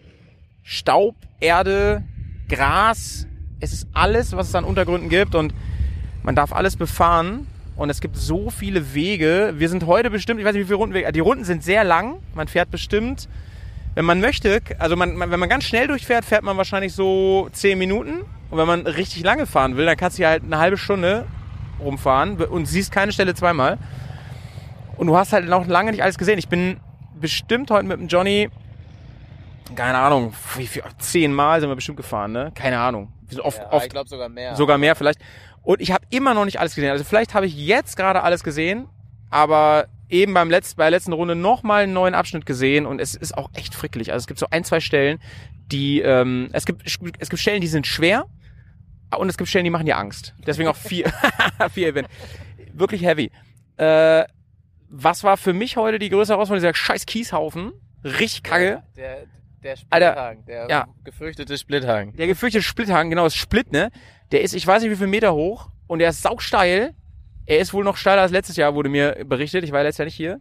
[0.63, 2.03] Staub, Erde,
[2.49, 3.27] Gras.
[3.61, 5.53] Es ist alles, was es an Untergründen gibt und
[6.23, 7.47] man darf alles befahren
[7.79, 9.55] und es gibt so viele Wege.
[9.57, 11.85] Wir sind heute bestimmt, ich weiß nicht, wie viele Runden wir, die Runden sind sehr
[11.85, 12.19] lang.
[12.35, 13.29] Man fährt bestimmt,
[13.95, 17.49] wenn man möchte, also man, man, wenn man ganz schnell durchfährt, fährt man wahrscheinlich so
[17.53, 18.23] 10 Minuten.
[18.51, 21.27] Und wenn man richtig lange fahren will, dann kannst du halt eine halbe Stunde
[21.79, 23.79] rumfahren und siehst keine Stelle zweimal.
[24.97, 26.39] Und du hast halt noch lange nicht alles gesehen.
[26.39, 26.81] Ich bin
[27.21, 28.51] bestimmt heute mit dem Johnny,
[29.77, 32.51] keine Ahnung, wie viel, zehnmal sind wir bestimmt gefahren, ne?
[32.55, 33.13] Keine Ahnung.
[33.29, 34.57] Wir sind oft, oft glaube sogar mehr.
[34.57, 35.21] sogar mehr vielleicht.
[35.63, 36.91] Und ich habe immer noch nicht alles gesehen.
[36.91, 38.89] Also vielleicht habe ich jetzt gerade alles gesehen,
[39.31, 43.15] aber eben beim letzten, bei der letzten Runde nochmal einen neuen Abschnitt gesehen und es
[43.15, 44.13] ist auch echt frickelig.
[44.13, 45.19] Also es gibt so ein, zwei Stellen,
[45.71, 48.27] die, ähm, es gibt, es gibt Stellen, die sind schwer
[49.17, 50.35] und es gibt Stellen, die machen dir Angst.
[50.47, 51.13] Deswegen auch vier,
[51.73, 52.09] vier Event.
[52.73, 53.31] Wirklich heavy.
[53.77, 54.25] Äh,
[54.89, 56.63] was war für mich heute die größte Herausforderung?
[56.63, 57.73] Dieser scheiß Kieshaufen.
[58.05, 58.83] Richtig kacke.
[58.97, 59.27] Der,
[59.63, 60.87] der Alter, Splithagen, der ja.
[61.05, 62.17] gefürchtete Splithagen.
[62.17, 63.91] Der gefürchtete Splitthang, genau, das Split, ne?
[64.33, 66.95] Der ist, ich weiß nicht wie viel Meter hoch und der ist saugsteil.
[67.47, 69.65] Er ist wohl noch steiler als letztes Jahr, wurde mir berichtet.
[69.65, 70.41] Ich war letztes Jahr nicht hier.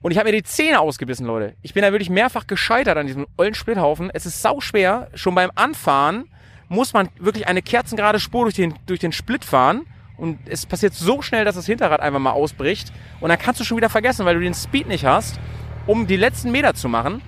[0.00, 1.54] Und ich habe mir die Zähne ausgebissen, Leute.
[1.62, 4.10] Ich bin da wirklich mehrfach gescheitert an diesem ollen Splithaufen.
[4.14, 5.08] Es ist sauschwer.
[5.14, 6.28] Schon beim Anfahren
[6.68, 9.86] muss man wirklich eine kerzengerade Spur durch den, durch den Split fahren.
[10.16, 12.92] Und es passiert so schnell, dass das Hinterrad einfach mal ausbricht.
[13.20, 15.40] Und dann kannst du schon wieder vergessen, weil du den Speed nicht hast,
[15.86, 17.22] um die letzten Meter zu machen.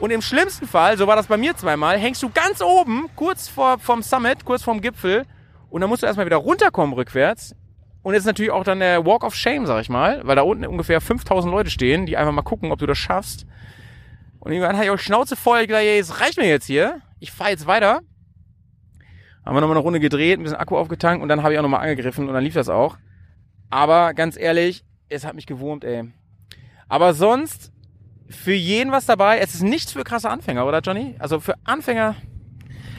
[0.00, 3.48] Und im schlimmsten Fall, so war das bei mir zweimal, hängst du ganz oben, kurz
[3.48, 5.26] vor, vom Summit, kurz vorm Gipfel.
[5.68, 7.54] Und dann musst du erstmal wieder runterkommen rückwärts.
[8.02, 10.42] Und jetzt ist natürlich auch dann der Walk of Shame, sag ich mal, weil da
[10.42, 13.46] unten ungefähr 5000 Leute stehen, die einfach mal gucken, ob du das schaffst.
[14.38, 17.02] Und irgendwann hatte ich auch Schnauze voll, ich gesagt, ey, es reicht mir jetzt hier.
[17.18, 18.00] Ich fahr jetzt weiter.
[19.44, 21.62] Haben wir nochmal eine Runde gedreht, ein bisschen Akku aufgetankt und dann habe ich auch
[21.62, 22.96] nochmal angegriffen und dann lief das auch.
[23.68, 26.10] Aber ganz ehrlich, es hat mich gewurmt, ey.
[26.88, 27.70] Aber sonst,
[28.30, 29.38] für jeden was dabei.
[29.38, 31.14] Es ist nichts für krasse Anfänger, oder Johnny?
[31.18, 32.16] Also für Anfänger,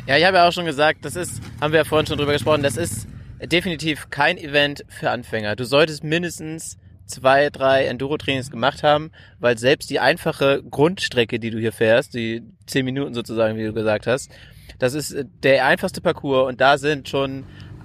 [0.08, 2.34] Ja, ich habe ja auch schon gesagt, das ist, haben wir ja vorhin schon drüber
[2.34, 3.08] gesprochen, das ist
[3.44, 5.56] definitiv kein Event für Anfänger.
[5.56, 11.60] Du solltest mindestens zwei, drei Enduro-Trainings gemacht haben, weil selbst die einfache Grundstrecke, die du
[11.60, 14.32] hier fährst, die zehn Minuten sozusagen, wie du gesagt hast,
[14.80, 17.44] das ist äh, der einfachste Parcours und da sind schon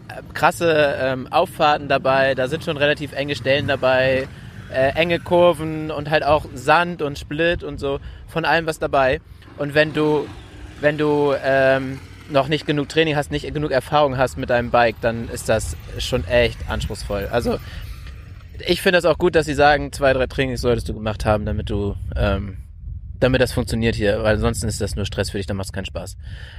[0.09, 4.29] äh, krasse ähm, Auffahrten dabei, da sind schon relativ enge Stellen dabei,
[4.73, 9.21] äh, enge Kurven und halt auch Sand und Split und so, von allem was dabei.
[9.59, 10.27] Und wenn du,
[10.81, 12.01] wenn du ähm,
[12.31, 15.77] noch nicht genug Training hast, nicht genug Erfahrung hast mit deinem Bike, dann ist das
[15.99, 17.29] schon echt anspruchsvoll.
[17.31, 17.59] Also
[18.67, 21.45] ich finde das auch gut, dass sie sagen, zwei, drei Trainings solltest du gemacht haben,
[21.45, 22.59] damit du, ähm,
[23.19, 25.73] damit das funktioniert hier, weil ansonsten ist das nur Stress für dich, dann macht es
[25.73, 26.17] keinen Spaß.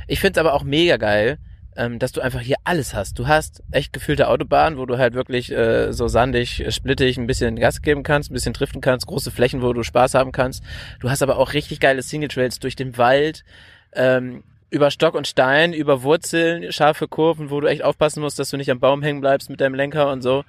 [0.08, 1.38] Ich finde es aber auch mega geil,
[1.78, 3.20] ähm, dass du einfach hier alles hast.
[3.20, 7.28] Du hast echt gefüllte Autobahn, wo du halt wirklich äh, so sandig, äh, splittig ein
[7.28, 10.64] bisschen Gas geben kannst, ein bisschen driften kannst, große Flächen, wo du Spaß haben kannst.
[11.00, 13.46] Du hast aber auch richtig geile Single Trails durch den Wald,
[13.94, 18.50] ähm, über Stock und Stein, über Wurzeln, scharfe Kurven, wo du echt aufpassen musst, dass
[18.50, 20.44] du nicht am Baum hängen bleibst mit deinem Lenker und so.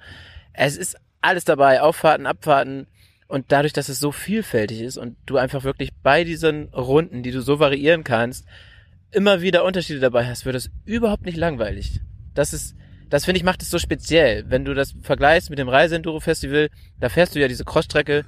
[0.53, 2.87] Es ist alles dabei, Auffahrten, Abfahrten.
[3.27, 7.31] Und dadurch, dass es so vielfältig ist und du einfach wirklich bei diesen Runden, die
[7.31, 8.45] du so variieren kannst,
[9.11, 12.01] immer wieder Unterschiede dabei hast, wird es überhaupt nicht langweilig.
[12.33, 12.75] Das ist
[13.09, 14.45] das finde ich macht es so speziell.
[14.49, 16.69] Wenn du das vergleichst mit dem Reise-Enduro-Festival,
[16.99, 18.23] da fährst du ja diese Crossstrecke,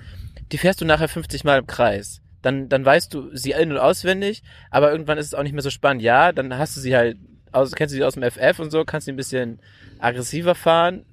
[0.52, 2.22] die fährst du nachher 50 Mal im Kreis.
[2.42, 4.42] Dann, dann weißt du sie in- und auswendig,
[4.72, 6.02] aber irgendwann ist es auch nicht mehr so spannend.
[6.02, 7.18] Ja, dann hast du sie halt,
[7.52, 9.60] aus, kennst du sie aus dem FF und so, kannst sie ein bisschen
[10.00, 11.06] aggressiver fahren,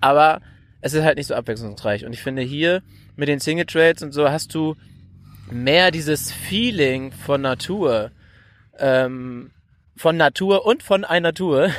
[0.00, 0.40] aber
[0.80, 2.04] es ist halt nicht so abwechslungsreich.
[2.04, 2.82] Und ich finde hier
[3.14, 4.74] mit den Single Trails und so hast du
[5.50, 8.10] mehr dieses Feeling von Natur,
[8.78, 9.50] ähm,
[9.96, 11.70] von Natur und von einer Tour,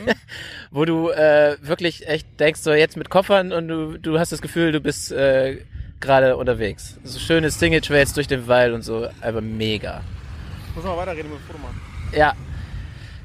[0.70, 4.42] wo du äh, wirklich echt denkst, so jetzt mit Koffern und du, du hast das
[4.42, 5.58] Gefühl, du bist äh,
[6.00, 6.98] gerade unterwegs.
[7.04, 10.02] So schöne Single Trails durch den Wald und so, aber mega.
[10.74, 11.80] Muss mal weiterreden mit dem Foto machen.
[12.14, 12.34] Ja.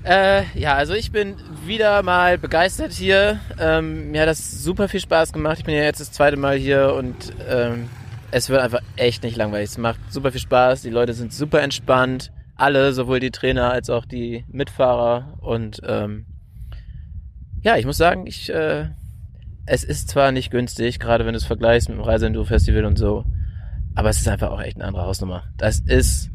[0.03, 3.39] Äh, ja, also ich bin wieder mal begeistert hier.
[3.59, 5.57] Ähm, mir hat das super viel Spaß gemacht.
[5.59, 7.89] Ich bin ja jetzt das zweite Mal hier und ähm,
[8.31, 9.69] es wird einfach echt nicht langweilig.
[9.71, 10.81] Es macht super viel Spaß.
[10.83, 12.31] Die Leute sind super entspannt.
[12.57, 15.37] Alle, sowohl die Trainer als auch die Mitfahrer.
[15.41, 16.25] Und ähm,
[17.61, 18.89] ja, ich muss sagen, ich, äh,
[19.65, 23.25] es ist zwar nicht günstig, gerade wenn du es vergleichst mit dem Reiseenduro-Festival und so,
[23.95, 25.43] aber es ist einfach auch echt eine andere Hausnummer.
[25.57, 26.31] Das ist,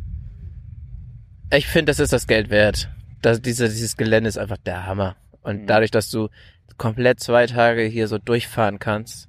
[1.52, 2.88] ich finde, das ist das Geld wert.
[3.20, 5.16] Das, diese, dieses Gelände ist einfach der Hammer.
[5.42, 5.66] Und Mhm.
[5.66, 6.28] dadurch, dass du
[6.76, 9.28] komplett zwei Tage hier so durchfahren kannst.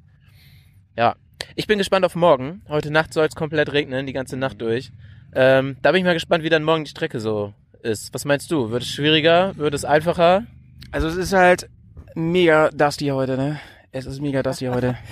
[0.98, 1.16] Ja.
[1.56, 2.62] Ich bin gespannt auf morgen.
[2.70, 4.92] Heute Nacht soll es komplett regnen, die ganze Nacht durch.
[5.36, 8.14] Ähm, da bin ich mal gespannt, wie dann morgen die Strecke so ist.
[8.14, 8.72] Was meinst du?
[8.72, 9.56] Wird es schwieriger?
[9.58, 10.46] Wird es einfacher?
[10.92, 11.70] Also es ist halt
[12.16, 13.60] mega dusty heute, ne?
[13.92, 14.98] Es ist mega dusty heute.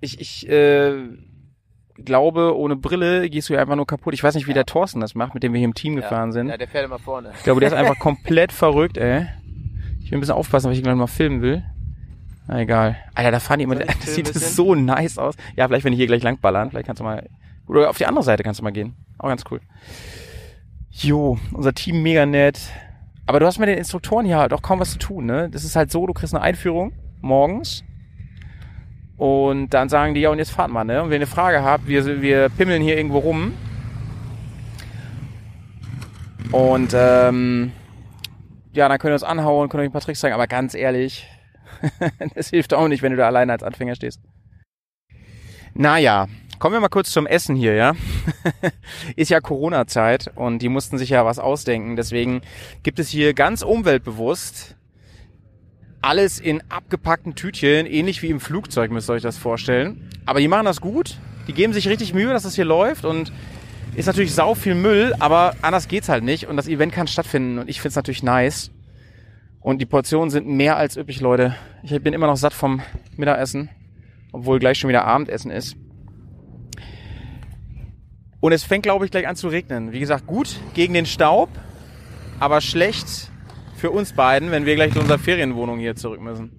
[0.00, 0.92] Ich, ich äh,
[1.96, 4.14] glaube, ohne Brille gehst du ja einfach nur kaputt.
[4.14, 6.30] Ich weiß nicht, wie der Thorsten das macht, mit dem wir hier im Team gefahren
[6.30, 6.48] sind.
[6.48, 7.32] Ja, der fährt immer vorne.
[7.36, 9.26] Ich glaube, der ist einfach komplett verrückt, ey.
[10.00, 11.64] Ich will ein bisschen aufpassen, weil ich ihn gleich mal filmen will.
[12.46, 12.96] Na egal.
[13.14, 15.34] Alter, da fahren die immer, das sieht so nice aus.
[15.56, 17.28] Ja, vielleicht wenn die hier gleich lang ballern, vielleicht kannst du mal,
[17.66, 18.94] oder auf die andere Seite kannst du mal gehen.
[19.18, 19.60] Auch ganz cool.
[20.90, 22.58] Jo, unser Team mega nett.
[23.26, 25.50] Aber du hast mit den Instruktoren hier halt auch kaum was zu tun, ne?
[25.50, 27.84] Das ist halt so, du kriegst eine Einführung morgens.
[29.16, 31.02] Und dann sagen die, ja, und jetzt fahrt mal, ne?
[31.02, 33.52] Und wenn ihr eine Frage habt, wir, wir pimmeln hier irgendwo rum.
[36.52, 37.72] Und, ähm,
[38.72, 41.26] ja, dann könnt ihr uns anhauen, könnt euch ein paar Tricks zeigen, aber ganz ehrlich,
[42.34, 44.20] das hilft auch nicht, wenn du da alleine als Anfänger stehst.
[45.74, 46.28] Naja,
[46.58, 47.94] kommen wir mal kurz zum Essen hier, ja.
[49.16, 51.96] Ist ja Corona-Zeit und die mussten sich ja was ausdenken.
[51.96, 52.42] Deswegen
[52.82, 54.76] gibt es hier ganz umweltbewusst
[56.00, 60.08] alles in abgepackten Tütchen, ähnlich wie im Flugzeug, müsst ihr euch das vorstellen.
[60.26, 63.32] Aber die machen das gut, die geben sich richtig Mühe, dass das hier läuft und
[63.96, 67.58] ist natürlich sau viel Müll, aber anders geht's halt nicht und das Event kann stattfinden
[67.58, 68.70] und ich find's natürlich nice.
[69.60, 71.56] Und die Portionen sind mehr als üppig, Leute.
[71.82, 72.80] Ich bin immer noch satt vom
[73.16, 73.68] Mittagessen,
[74.32, 75.76] obwohl gleich schon wieder Abendessen ist.
[78.40, 79.92] Und es fängt, glaube ich, gleich an zu regnen.
[79.92, 81.48] Wie gesagt, gut gegen den Staub,
[82.38, 83.30] aber schlecht
[83.76, 86.52] für uns beiden, wenn wir gleich zu unserer Ferienwohnung hier zurück müssen.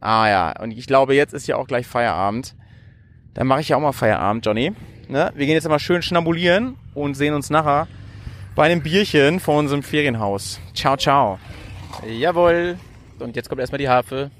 [0.00, 2.54] Ah ja, und ich glaube, jetzt ist ja auch gleich Feierabend.
[3.34, 4.72] Dann mache ich ja auch mal Feierabend, Johnny.
[5.08, 5.32] Ne?
[5.34, 7.86] Wir gehen jetzt mal schön schnabulieren und sehen uns nachher
[8.54, 10.60] bei einem Bierchen vor unserem Ferienhaus.
[10.74, 11.38] Ciao, ciao.
[12.06, 12.78] Jawohl.
[13.18, 14.30] Und jetzt kommt erstmal die Harfe.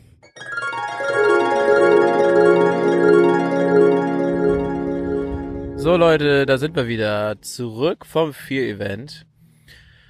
[5.86, 9.24] So Leute, da sind wir wieder zurück vom Vier-Event.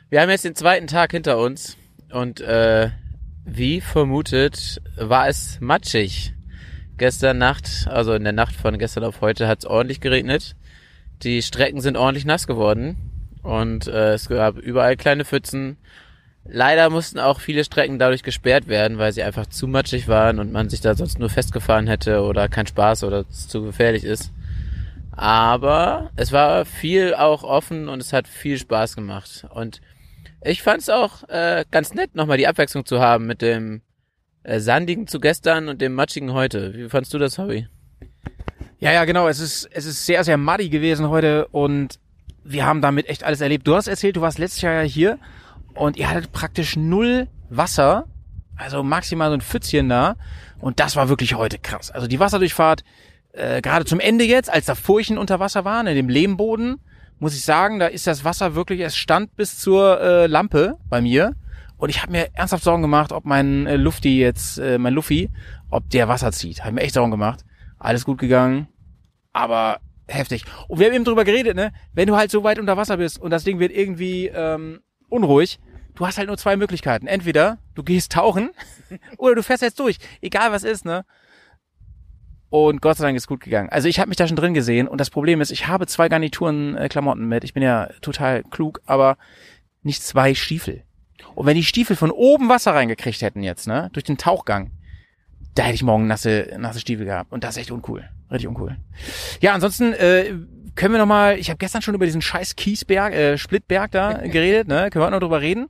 [0.08, 1.76] Wir haben jetzt den zweiten Tag hinter uns
[2.10, 2.88] und äh,
[3.44, 6.32] wie vermutet war es matschig.
[6.96, 10.56] Gestern Nacht, also in der Nacht von gestern auf heute, hat es ordentlich geregnet.
[11.22, 12.96] Die Strecken sind ordentlich nass geworden
[13.42, 15.76] und äh, es gab überall kleine Pfützen.
[16.46, 20.52] Leider mussten auch viele Strecken dadurch gesperrt werden, weil sie einfach zu matschig waren und
[20.52, 24.32] man sich da sonst nur festgefahren hätte oder kein Spaß oder es zu gefährlich ist.
[25.16, 29.46] Aber es war viel auch offen und es hat viel Spaß gemacht.
[29.50, 29.80] Und
[30.44, 33.80] ich fand es auch äh, ganz nett, nochmal die Abwechslung zu haben mit dem
[34.42, 36.74] äh, sandigen zu gestern und dem matschigen heute.
[36.74, 37.66] Wie fandst du das Hobby?
[38.78, 39.26] Ja, ja, genau.
[39.26, 41.98] Es ist, es ist sehr, sehr muddy gewesen heute und
[42.44, 43.66] wir haben damit echt alles erlebt.
[43.66, 45.18] Du hast erzählt, du warst letztes Jahr ja hier
[45.74, 48.06] und ihr hattet praktisch null Wasser,
[48.56, 50.16] also maximal so ein Pfützchen da
[50.58, 51.90] und das war wirklich heute krass.
[51.90, 52.84] Also die Wasserdurchfahrt,
[53.36, 56.80] äh, gerade zum Ende jetzt, als da Furchen unter Wasser waren, in dem Lehmboden,
[57.18, 61.00] muss ich sagen, da ist das Wasser wirklich, es stand bis zur äh, Lampe bei
[61.00, 61.34] mir
[61.78, 65.30] und ich habe mir ernsthaft Sorgen gemacht, ob mein äh, Lufti jetzt, äh, mein Luffy,
[65.70, 66.64] ob der Wasser zieht.
[66.64, 67.44] Habe mir echt Sorgen gemacht.
[67.78, 68.68] Alles gut gegangen,
[69.32, 70.44] aber heftig.
[70.68, 71.72] Und wir haben eben drüber geredet, ne?
[71.92, 75.58] Wenn du halt so weit unter Wasser bist und das Ding wird irgendwie ähm, unruhig,
[75.94, 77.06] du hast halt nur zwei Möglichkeiten.
[77.06, 78.50] Entweder du gehst tauchen
[79.18, 79.98] oder du fährst jetzt durch.
[80.20, 81.04] Egal was ist, ne?
[82.48, 83.68] Und Gott sei Dank ist gut gegangen.
[83.70, 86.08] Also ich habe mich da schon drin gesehen und das Problem ist, ich habe zwei
[86.08, 87.44] Garnituren äh, Klamotten mit.
[87.44, 89.16] Ich bin ja total klug, aber
[89.82, 90.84] nicht zwei Stiefel.
[91.34, 94.70] Und wenn die Stiefel von oben Wasser reingekriegt hätten jetzt, ne, durch den Tauchgang,
[95.54, 97.32] da hätte ich morgen nasse, nasse Stiefel gehabt.
[97.32, 98.08] Und das ist echt uncool.
[98.30, 98.76] Richtig uncool.
[99.40, 100.34] Ja, ansonsten äh,
[100.74, 104.12] können wir noch mal, ich habe gestern schon über diesen scheiß Kiesberg, äh, Splitberg da
[104.26, 104.90] geredet, ne?
[104.90, 105.68] Können wir auch noch drüber reden.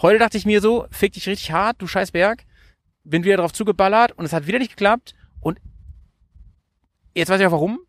[0.00, 2.44] Heute dachte ich mir so, fick dich richtig hart, du scheiß Berg.
[3.04, 5.14] Bin wieder drauf zugeballert und es hat wieder nicht geklappt.
[5.40, 5.58] Und
[7.14, 7.80] jetzt weiß ich auch warum.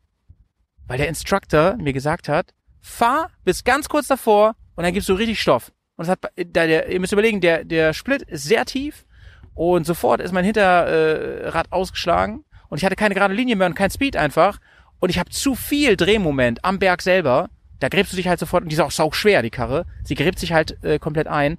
[0.88, 5.14] Weil der Instructor mir gesagt hat, fahr bis ganz kurz davor und dann gibst du
[5.14, 5.72] richtig Stoff.
[5.96, 9.06] Und es hat, da der, ihr müsst überlegen, der, der Split ist sehr tief
[9.54, 13.92] und sofort ist mein Hinterrad ausgeschlagen und ich hatte keine gerade Linie mehr und kein
[13.92, 14.60] Speed einfach
[15.00, 17.50] und ich habe zu viel Drehmoment am Berg selber.
[17.80, 19.86] Da gräbst du dich halt sofort und die ist auch sau schwer, die Karre.
[20.04, 21.58] Sie gräbt sich halt äh, komplett ein.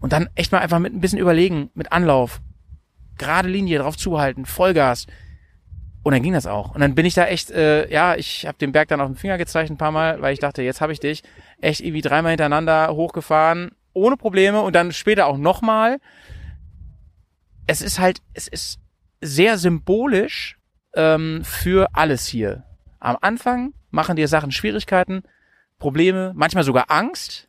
[0.00, 2.40] Und dann echt mal einfach mit ein bisschen überlegen, mit Anlauf,
[3.16, 5.06] gerade Linie drauf zuhalten, Vollgas.
[6.02, 6.74] Und dann ging das auch.
[6.74, 9.16] Und dann bin ich da echt, äh, ja, ich habe den Berg dann auf den
[9.16, 11.22] Finger gezeigt ein paar Mal, weil ich dachte, jetzt habe ich dich
[11.60, 15.98] echt irgendwie dreimal hintereinander hochgefahren, ohne Probleme und dann später auch nochmal.
[17.66, 18.80] Es ist halt, es ist
[19.20, 20.58] sehr symbolisch
[20.94, 22.64] ähm, für alles hier.
[22.98, 25.22] Am Anfang machen dir Sachen Schwierigkeiten,
[25.78, 27.48] Probleme, manchmal sogar Angst.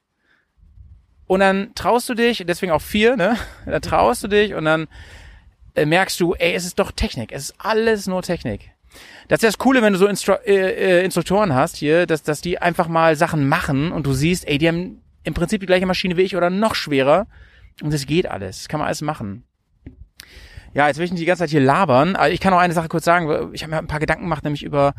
[1.25, 3.37] Und dann traust du dich, deswegen auch vier, ne?
[3.65, 4.87] Dann traust du dich und dann
[5.75, 7.31] merkst du, ey, es ist doch Technik.
[7.31, 8.71] Es ist alles nur Technik.
[9.27, 12.41] Das ist das Coole, wenn du so Instru äh, äh, Instruktoren hast hier, dass, dass
[12.41, 15.85] die einfach mal Sachen machen und du siehst, ey, die haben im Prinzip die gleiche
[15.85, 17.27] Maschine wie ich oder noch schwerer.
[17.81, 18.59] Und es geht alles.
[18.59, 19.45] Das kann man alles machen.
[20.73, 22.15] Ja, jetzt will ich nicht die ganze Zeit hier labern.
[22.15, 23.51] Aber ich kann auch eine Sache kurz sagen.
[23.53, 24.93] Ich habe mir ein paar Gedanken gemacht, nämlich über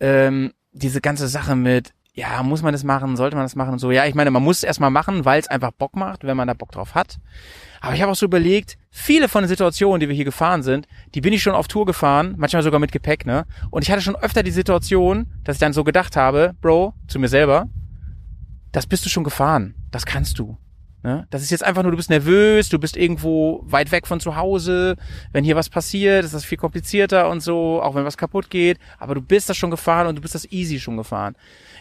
[0.00, 3.78] ähm, diese ganze Sache mit, ja, muss man das machen, sollte man das machen und
[3.78, 3.92] so.
[3.92, 6.48] Ja, ich meine, man muss es erstmal machen, weil es einfach Bock macht, wenn man
[6.48, 7.20] da Bock drauf hat.
[7.80, 10.88] Aber ich habe auch so überlegt, viele von den Situationen, die wir hier gefahren sind,
[11.14, 13.46] die bin ich schon auf Tour gefahren, manchmal sogar mit Gepäck, ne?
[13.70, 17.20] Und ich hatte schon öfter die Situation, dass ich dann so gedacht habe, Bro, zu
[17.20, 17.68] mir selber,
[18.72, 20.58] das bist du schon gefahren, das kannst du.
[21.04, 21.26] Ne?
[21.30, 24.34] Das ist jetzt einfach nur, du bist nervös, du bist irgendwo weit weg von zu
[24.34, 24.96] Hause,
[25.32, 28.78] wenn hier was passiert, ist das viel komplizierter und so, auch wenn was kaputt geht,
[28.98, 31.36] aber du bist das schon gefahren und du bist das easy schon gefahren.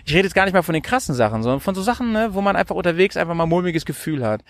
[0.05, 2.29] Ich rede jetzt gar nicht mal von den krassen Sachen, sondern von so Sachen, ne,
[2.33, 4.43] wo man einfach unterwegs einfach mal mulmiges Gefühl hat.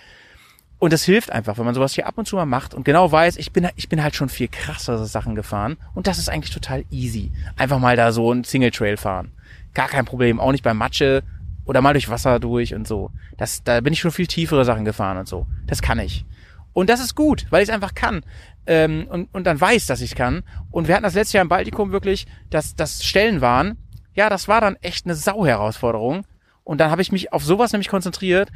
[0.79, 3.11] Und das hilft einfach, wenn man sowas hier ab und zu mal macht und genau
[3.11, 6.53] weiß, ich bin, ich bin halt schon viel krassere Sachen gefahren und das ist eigentlich
[6.53, 7.31] total easy.
[7.55, 9.31] Einfach mal da so ein Single Trail fahren.
[9.73, 11.23] Gar kein Problem, auch nicht bei Matsche
[11.67, 13.11] oder mal durch Wasser durch und so.
[13.37, 15.45] Das, da bin ich schon viel tiefere Sachen gefahren und so.
[15.67, 16.25] Das kann ich.
[16.73, 18.23] Und das ist gut, weil ich es einfach kann.
[18.65, 20.43] Ähm, und, und dann weiß, dass ich kann.
[20.71, 23.77] Und wir hatten das letzte Jahr im Baltikum wirklich, dass das Stellen waren.
[24.13, 26.25] Ja, das war dann echt eine Sau-Herausforderung.
[26.63, 28.49] Und dann habe ich mich auf sowas nämlich konzentriert.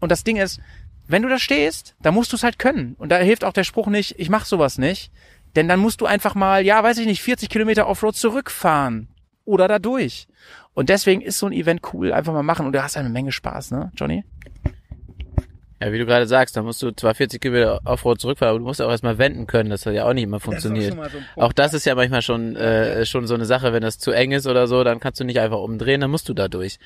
[0.00, 0.60] Und das Ding ist,
[1.06, 2.94] wenn du da stehst, dann musst du es halt können.
[2.98, 5.10] Und da hilft auch der Spruch nicht, ich mach sowas nicht.
[5.56, 9.08] Denn dann musst du einfach mal, ja, weiß ich nicht, 40 Kilometer Offroad zurückfahren.
[9.48, 10.28] Oder da durch.
[10.74, 12.66] Und deswegen ist so ein Event cool, einfach mal machen.
[12.66, 14.22] Und du hast eine Menge Spaß, ne, Johnny?
[15.80, 18.66] Ja, wie du gerade sagst, da musst du zwar 40 Kilometer Offroad zurückfahren, aber du
[18.66, 19.70] musst auch erstmal wenden können.
[19.70, 20.98] Das hat ja auch nicht immer funktioniert.
[20.98, 23.98] Das so auch das ist ja manchmal schon, äh, schon so eine Sache, wenn das
[23.98, 26.48] zu eng ist oder so, dann kannst du nicht einfach umdrehen, dann musst du da
[26.48, 26.78] durch.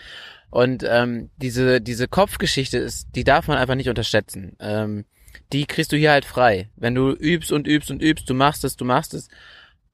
[0.51, 4.57] Und ähm, diese, diese Kopfgeschichte ist, die darf man einfach nicht unterschätzen.
[4.61, 5.05] Ähm,
[5.53, 6.68] die kriegst du hier halt frei.
[6.77, 9.29] Wenn du übst und übst und übst, du machst es, du machst es.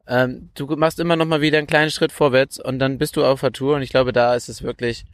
[0.09, 3.25] Ähm, du machst immer noch mal wieder einen kleinen Schritt vorwärts und dann bist du
[3.25, 5.05] auf der Tour und ich glaube, da ist es wirklich,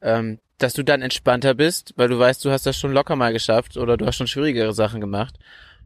[0.00, 3.32] ähm, dass du dann entspannter bist, weil du weißt, du hast das schon locker mal
[3.32, 5.38] geschafft oder du hast schon schwierigere Sachen gemacht.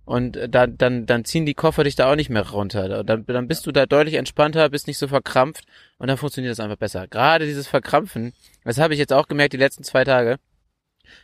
[0.04, 3.02] Und dann, dann, dann ziehen die Koffer dich da auch nicht mehr runter.
[3.02, 5.64] Dann, dann bist du da deutlich entspannter, bist nicht so verkrampft
[5.98, 7.08] und dann funktioniert das einfach besser.
[7.08, 8.32] Gerade dieses Verkrampfen,
[8.64, 10.36] das habe ich jetzt auch gemerkt die letzten zwei Tage.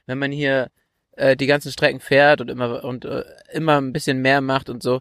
[0.07, 0.68] Wenn man hier
[1.12, 3.22] äh, die ganzen Strecken fährt und immer und äh,
[3.53, 5.01] immer ein bisschen mehr macht und so,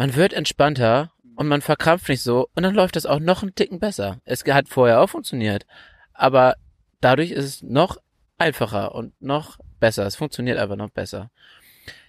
[0.00, 3.54] man wird entspannter und man verkrampft nicht so und dann läuft das auch noch einen
[3.54, 4.22] Ticken besser.
[4.24, 5.66] Es hat vorher auch funktioniert,
[6.14, 6.54] aber
[7.02, 7.98] dadurch ist es noch
[8.38, 10.06] einfacher und noch besser.
[10.06, 11.30] Es funktioniert einfach noch besser.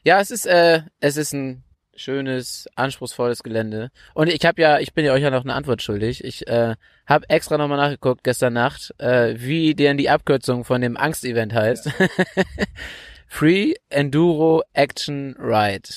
[0.05, 3.91] Ja, es ist äh, es ist ein schönes, anspruchsvolles Gelände.
[4.13, 6.23] Und ich habe ja, ich bin ja euch ja noch eine Antwort schuldig.
[6.23, 6.75] Ich äh,
[7.05, 11.87] habe extra nochmal nachgeguckt gestern Nacht, äh, wie denn die Abkürzung von dem Angst-Event heißt.
[11.87, 12.07] Ja.
[13.27, 15.89] Free Enduro Action Ride.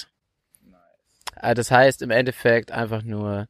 [1.45, 1.57] Nice.
[1.57, 3.49] Das heißt im Endeffekt einfach nur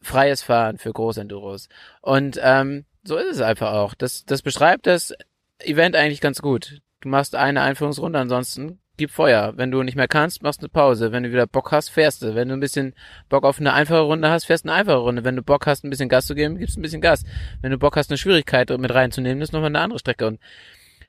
[0.00, 1.68] freies Fahren für Großenduros.
[2.00, 3.94] Und ähm, so ist es einfach auch.
[3.94, 5.14] Das, das beschreibt das
[5.60, 6.80] Event eigentlich ganz gut.
[7.00, 9.52] Du machst eine Einführungsrunde, ansonsten gib Feuer.
[9.56, 11.12] Wenn du nicht mehr kannst, machst eine Pause.
[11.12, 12.34] Wenn du wieder Bock hast, fährst du.
[12.34, 12.94] Wenn du ein bisschen
[13.28, 15.24] Bock auf eine einfache Runde hast, fährst eine einfache Runde.
[15.24, 17.24] Wenn du Bock hast, ein bisschen Gas zu geben, gibst ein bisschen Gas.
[17.60, 20.26] Wenn du Bock hast, eine Schwierigkeit mit reinzunehmen, ist nochmal eine andere Strecke.
[20.26, 20.40] Und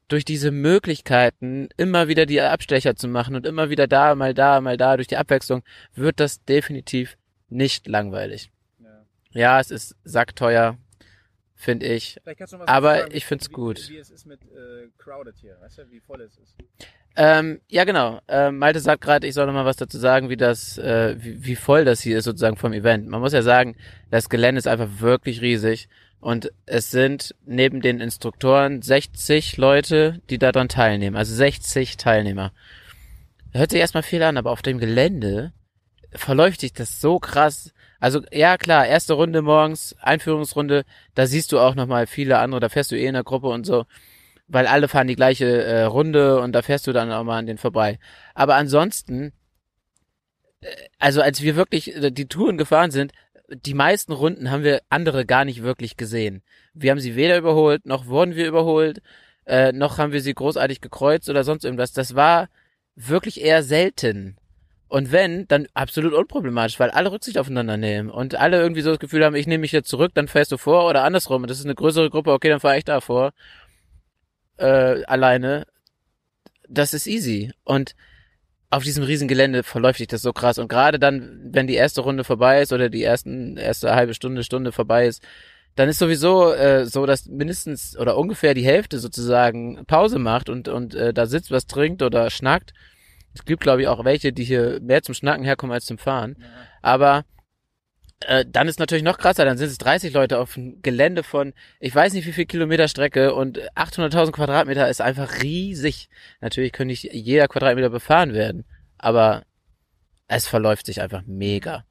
[0.08, 4.62] durch diese Möglichkeiten, immer wieder die Abstecher zu machen und immer wieder da, mal da,
[4.62, 5.64] mal da, durch die Abwechslung,
[5.95, 7.18] wird das definitiv
[7.49, 8.51] nicht langweilig.
[8.80, 10.78] Ja, ja es ist sackteuer,
[11.55, 12.18] finde ich.
[12.24, 13.89] Vielleicht kannst du noch Aber sagen, ich find's wie- gut.
[13.89, 16.55] Wie es ist mit äh, Crowded hier, weißt du, wie voll es ist.
[17.20, 18.22] Ähm, ja, genau.
[18.28, 21.43] Ähm, Malte sagt gerade, ich soll noch mal was dazu sagen, wie das, äh, wie,
[21.43, 23.08] wie voll das hier ist sozusagen vom Event.
[23.08, 23.76] Man muss ja sagen,
[24.12, 25.89] das Gelände ist einfach wirklich riesig
[26.20, 31.15] und es sind neben den Instruktoren 60 Leute, die daran teilnehmen.
[31.15, 32.51] Also 60 Teilnehmer.
[33.53, 35.53] Hört sich erstmal viel an, aber auf dem Gelände
[36.11, 37.74] verläuft sich das so krass.
[37.99, 42.59] Also ja klar, erste Runde morgens, Einführungsrunde, da siehst du auch noch mal viele andere,
[42.59, 43.86] da fährst du eh in der Gruppe und so
[44.47, 47.45] weil alle fahren die gleiche äh, Runde und da fährst du dann auch mal an
[47.45, 47.99] den vorbei.
[48.34, 49.34] Aber ansonsten,
[50.61, 50.68] äh,
[50.99, 53.11] also als wir wirklich äh, die Touren gefahren sind,
[53.49, 56.41] die meisten Runden haben wir andere gar nicht wirklich gesehen.
[56.73, 59.01] Wir haben sie weder überholt, noch wurden wir überholt,
[59.45, 61.93] äh, noch haben wir sie großartig gekreuzt oder sonst irgendwas.
[61.93, 62.49] Das war
[62.95, 64.37] wirklich eher selten.
[64.89, 68.99] Und wenn, dann absolut unproblematisch, weil alle Rücksicht aufeinander nehmen und alle irgendwie so das
[68.99, 71.41] Gefühl haben, ich nehme mich jetzt zurück, dann fährst du vor oder andersrum.
[71.41, 73.33] Und das ist eine größere Gruppe, okay, dann fahre ich da vor
[74.57, 75.67] äh, alleine,
[76.67, 77.51] das ist easy.
[77.63, 77.95] Und
[78.70, 80.59] auf diesem riesen Gelände verläuft sich das so krass.
[80.59, 84.43] Und gerade dann, wenn die erste Runde vorbei ist oder die ersten, erste halbe Stunde,
[84.43, 85.24] Stunde vorbei ist,
[85.76, 90.68] dann ist sowieso äh, so, dass mindestens oder ungefähr die Hälfte sozusagen Pause macht und,
[90.68, 92.74] und äh, da sitzt, was trinkt oder schnackt.
[93.34, 96.36] Es gibt, glaube ich, auch welche, die hier mehr zum Schnacken herkommen als zum Fahren.
[96.82, 97.26] Aber
[98.22, 101.53] äh, dann ist natürlich noch krasser, dann sind es 30 Leute auf einem Gelände von,
[101.80, 106.09] ich weiß nicht wie viel Kilometer Strecke und 800.000 Quadratmeter ist einfach riesig.
[106.41, 108.65] Natürlich könnte nicht jeder Quadratmeter befahren werden,
[108.97, 109.43] aber
[110.28, 111.86] es verläuft sich einfach mega.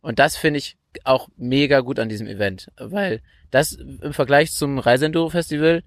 [0.00, 3.20] Und das finde ich auch mega gut an diesem Event, weil
[3.50, 5.82] das im Vergleich zum Reiseenduro Festival,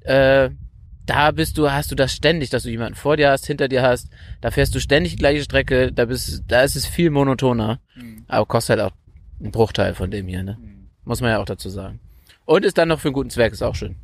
[0.00, 0.50] äh,
[1.06, 3.82] da bist du, hast du das ständig, dass du jemanden vor dir hast, hinter dir
[3.82, 4.08] hast,
[4.40, 7.80] da fährst du ständig die gleiche Strecke, da bist, da ist es viel monotoner.
[8.28, 8.96] Aber kostet halt auch
[9.40, 10.58] einen Bruchteil von dem hier, ne?
[11.04, 12.00] Muss man ja auch dazu sagen.
[12.44, 13.96] Und ist dann noch für einen guten Zweck, ist auch schön.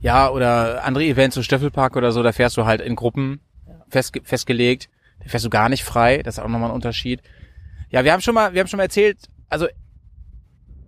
[0.00, 3.40] Ja, oder andere Events, so Stöffelpark oder so, da fährst du halt in Gruppen
[3.88, 4.90] festge festgelegt.
[5.20, 6.22] Da fährst du gar nicht frei.
[6.22, 7.22] Das ist auch nochmal ein Unterschied.
[7.90, 9.66] Ja, wir haben schon mal, wir haben schon mal erzählt, also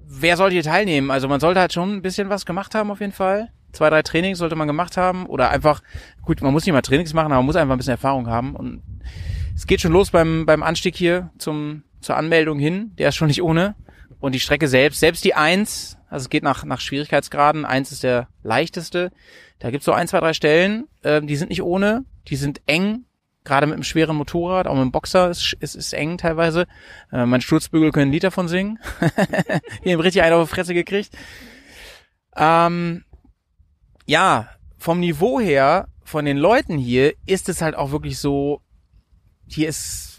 [0.06, 1.10] wer sollte hier teilnehmen?
[1.10, 3.48] Also man sollte halt schon ein bisschen was gemacht haben auf jeden Fall.
[3.76, 5.26] Zwei, drei Trainings sollte man gemacht haben.
[5.26, 5.82] Oder einfach,
[6.22, 8.56] gut, man muss nicht mal Trainings machen, aber man muss einfach ein bisschen Erfahrung haben.
[8.56, 8.82] Und
[9.54, 12.92] es geht schon los beim, beim Anstieg hier zum, zur Anmeldung hin.
[12.96, 13.74] Der ist schon nicht ohne.
[14.18, 17.66] Und die Strecke selbst, selbst die Eins, also es geht nach, nach Schwierigkeitsgraden.
[17.66, 19.12] Eins ist der leichteste.
[19.58, 22.06] Da gibt's so ein, zwei, drei Stellen, ähm, die sind nicht ohne.
[22.28, 23.04] Die sind eng.
[23.44, 26.66] Gerade mit einem schweren Motorrad, auch mit dem Boxer ist, ist, ist eng teilweise.
[27.12, 28.78] Äh, mein Sturzbügel können ein Lied davon singen.
[29.82, 31.14] Hier haben richtig einen auf die Fresse gekriegt.
[32.36, 33.04] Ähm,
[34.06, 34.48] ja,
[34.78, 38.60] vom Niveau her, von den Leuten hier, ist es halt auch wirklich so,
[39.48, 40.15] hier ist,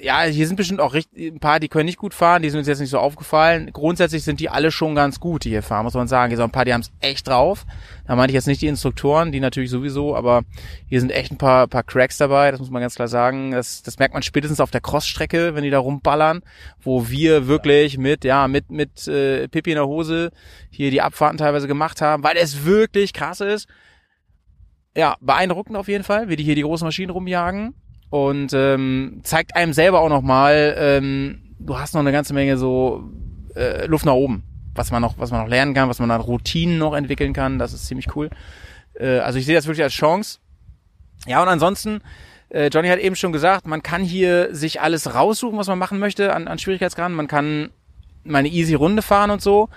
[0.00, 2.58] ja, hier sind bestimmt auch richtig, ein paar, die können nicht gut fahren, die sind
[2.58, 3.70] uns jetzt nicht so aufgefallen.
[3.72, 6.30] Grundsätzlich sind die alle schon ganz gut, die hier fahren, muss man sagen.
[6.30, 7.64] Hier sind ein paar, die haben es echt drauf.
[8.06, 10.42] Da meinte ich jetzt nicht die Instruktoren, die natürlich sowieso, aber
[10.88, 13.52] hier sind echt ein paar, paar Cracks dabei, das muss man ganz klar sagen.
[13.52, 16.42] Das, das merkt man spätestens auf der Crossstrecke, wenn die da rumballern,
[16.80, 20.30] wo wir wirklich mit, ja, mit, mit äh, Pippi in der Hose
[20.70, 23.66] hier die Abfahrten teilweise gemacht haben, weil es wirklich krass ist.
[24.96, 27.74] Ja, beeindruckend auf jeden Fall, wie die hier die großen Maschinen rumjagen
[28.10, 33.10] und ähm, zeigt einem selber auch nochmal, ähm, du hast noch eine ganze Menge so
[33.54, 34.44] äh, Luft nach oben,
[34.74, 37.58] was man noch, was man noch lernen kann, was man an Routinen noch entwickeln kann.
[37.58, 38.30] Das ist ziemlich cool.
[38.94, 40.38] Äh, also ich sehe das wirklich als Chance.
[41.26, 42.00] Ja und ansonsten,
[42.50, 45.98] äh, Johnny hat eben schon gesagt, man kann hier sich alles raussuchen, was man machen
[45.98, 47.16] möchte an, an Schwierigkeitsgraden.
[47.16, 47.70] Man kann
[48.24, 49.68] mal eine easy Runde fahren und so.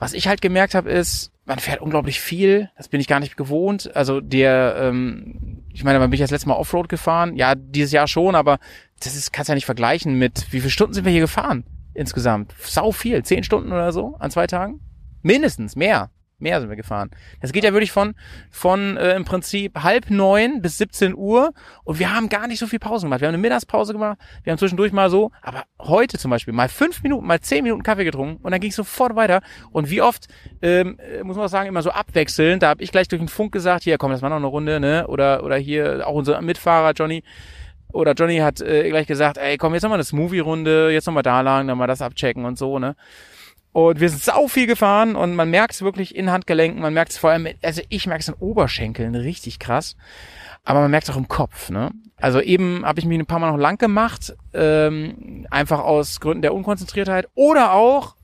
[0.00, 2.70] Was ich halt gemerkt habe, ist, man fährt unglaublich viel.
[2.76, 3.94] Das bin ich gar nicht gewohnt.
[3.94, 7.36] Also der, ähm, ich meine, man bin ich das letzte Mal Offroad gefahren.
[7.36, 8.58] Ja, dieses Jahr schon, aber
[8.98, 12.54] das ist, kannst ja nicht vergleichen mit, wie viele Stunden sind wir hier gefahren insgesamt?
[12.58, 14.80] Sau viel, zehn Stunden oder so an zwei Tagen?
[15.22, 16.10] Mindestens, mehr.
[16.40, 17.10] Mehr sind wir gefahren.
[17.40, 18.14] Das geht ja wirklich von,
[18.50, 21.52] von äh, im Prinzip halb neun bis 17 Uhr
[21.84, 23.20] und wir haben gar nicht so viel Pausen gemacht.
[23.20, 26.68] Wir haben eine Mittagspause gemacht, wir haben zwischendurch mal so, aber heute zum Beispiel mal
[26.68, 29.40] fünf Minuten, mal zehn Minuten Kaffee getrunken und dann ging es sofort weiter.
[29.70, 30.28] Und wie oft,
[30.62, 33.28] ähm, äh, muss man auch sagen, immer so abwechselnd, da habe ich gleich durch den
[33.28, 35.06] Funk gesagt, hier komm, das war noch eine Runde, ne?
[35.08, 37.22] Oder, oder hier auch unser Mitfahrer Johnny.
[37.92, 41.40] Oder Johnny hat äh, gleich gesagt, ey, komm, jetzt nochmal eine Smoothie-Runde, jetzt nochmal da
[41.40, 42.94] lang, dann mal das abchecken und so, ne?
[43.72, 47.12] Und wir sind sau viel gefahren und man merkt es wirklich in Handgelenken, man merkt
[47.12, 49.96] es vor allem, also ich merke es in Oberschenkeln richtig krass,
[50.64, 51.70] aber man merkt es auch im Kopf.
[51.70, 51.92] Ne?
[52.16, 56.42] Also eben habe ich mich ein paar Mal noch lang gemacht, ähm, einfach aus Gründen
[56.42, 58.16] der Unkonzentriertheit oder auch,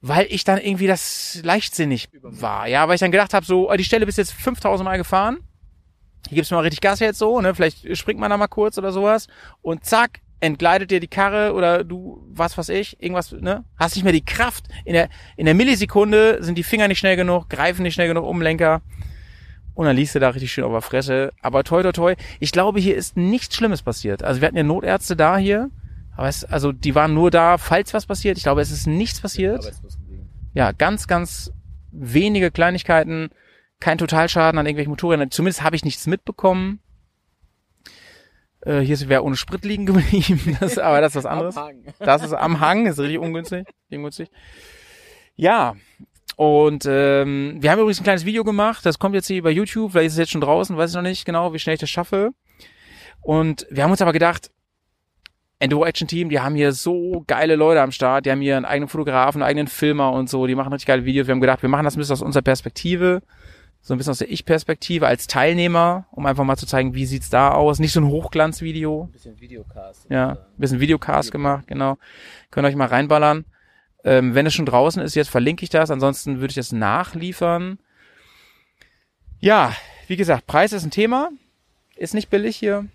[0.00, 2.66] weil ich dann irgendwie das leichtsinnig war.
[2.66, 5.40] Ja, weil ich dann gedacht habe, so, oh, die Stelle bist jetzt 5000 Mal gefahren,
[6.28, 7.54] hier gibt's mal richtig Gas jetzt so, ne?
[7.54, 9.26] vielleicht springt man da mal kurz oder sowas
[9.60, 13.64] und zack, entgleitet dir die Karre oder du, was weiß ich, irgendwas, ne?
[13.76, 14.66] Hast nicht mehr die Kraft.
[14.84, 18.24] In der, in der Millisekunde sind die Finger nicht schnell genug, greifen nicht schnell genug
[18.24, 18.82] um den Lenker.
[19.74, 21.32] Und dann liest du da richtig schön auf der Fresse.
[21.40, 22.14] Aber toi, toi, toi.
[22.40, 24.24] Ich glaube, hier ist nichts Schlimmes passiert.
[24.24, 25.70] Also wir hatten ja Notärzte da hier.
[26.16, 28.36] Aber es, also die waren nur da, falls was passiert.
[28.36, 29.72] Ich glaube, es ist nichts passiert.
[30.54, 31.52] Ja, ganz, ganz
[31.92, 33.30] wenige Kleinigkeiten.
[33.78, 35.30] Kein Totalschaden an irgendwelchen Motorrädern.
[35.30, 36.80] Zumindest habe ich nichts mitbekommen.
[38.64, 40.56] Äh, hier ist wer ohne Sprit liegen geblieben.
[40.60, 41.56] Das, aber das ist was anderes.
[41.98, 43.66] Das ist am Hang, ist richtig ungünstig.
[43.90, 44.30] ungünstig.
[45.34, 45.74] Ja,
[46.36, 49.92] und ähm, wir haben übrigens ein kleines Video gemacht, das kommt jetzt hier bei YouTube,
[49.92, 51.90] vielleicht ist es jetzt schon draußen, weiß ich noch nicht genau, wie schnell ich das
[51.90, 52.30] schaffe.
[53.20, 54.50] Und wir haben uns aber gedacht,
[55.58, 58.64] Enduro Action Team, die haben hier so geile Leute am Start, die haben hier einen
[58.64, 61.28] eigenen Fotografen, einen eigenen Filmer und so, die machen richtig geile Videos.
[61.28, 63.22] Wir haben gedacht, wir machen das ein bisschen aus unserer Perspektive,
[63.84, 67.30] so ein bisschen aus der Ich-Perspektive als Teilnehmer, um einfach mal zu zeigen, wie sieht's
[67.30, 67.80] da aus.
[67.80, 69.04] Nicht so ein Hochglanzvideo.
[69.08, 70.06] Ein bisschen Videocast.
[70.08, 71.98] Ja, ein bisschen Videocast gemacht, genau.
[72.52, 73.44] Könnt ihr euch mal reinballern.
[74.04, 75.90] Ähm, wenn es schon draußen ist, jetzt verlinke ich das.
[75.90, 77.80] Ansonsten würde ich das nachliefern.
[79.40, 79.74] Ja,
[80.06, 81.30] wie gesagt, Preis ist ein Thema.
[81.96, 82.86] Ist nicht billig hier.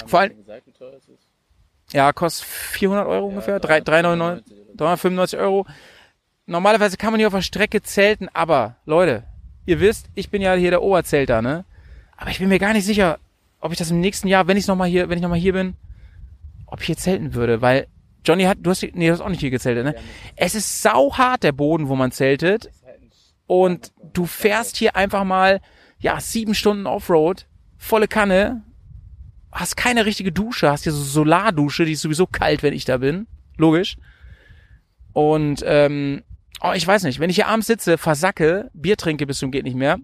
[0.00, 0.32] Haben Vor allem-?
[1.92, 3.54] Ja, kostet 400 Euro ungefähr.
[3.54, 4.46] Ja, 399,
[4.76, 5.66] 395 Euro.
[6.46, 9.24] Normalerweise kann man hier auf der Strecke zelten, aber Leute,
[9.66, 11.64] ihr wisst, ich bin ja hier der Oberzelter, ne?
[12.16, 13.18] Aber ich bin mir gar nicht sicher,
[13.60, 15.38] ob ich das im nächsten Jahr, wenn ich noch mal hier, wenn ich noch mal
[15.38, 15.74] hier bin,
[16.66, 17.86] ob ich hier zelten würde, weil
[18.24, 19.94] Johnny hat, du hast, nee, du hast auch nicht hier gezeltet, ne?
[20.36, 22.70] Es ist sauhart der Boden, wo man zeltet
[23.46, 25.60] und du fährst hier einfach mal,
[25.98, 27.46] ja, sieben Stunden Offroad,
[27.78, 28.62] volle Kanne,
[29.52, 32.98] hast keine richtige Dusche, hast hier so Solardusche, die ist sowieso kalt, wenn ich da
[32.98, 33.26] bin.
[33.56, 33.96] Logisch.
[35.12, 36.22] Und ähm,
[36.62, 39.64] oh, ich weiß nicht, wenn ich hier abends sitze, versacke, Bier trinke bis zum geht
[39.64, 39.98] nicht mehr.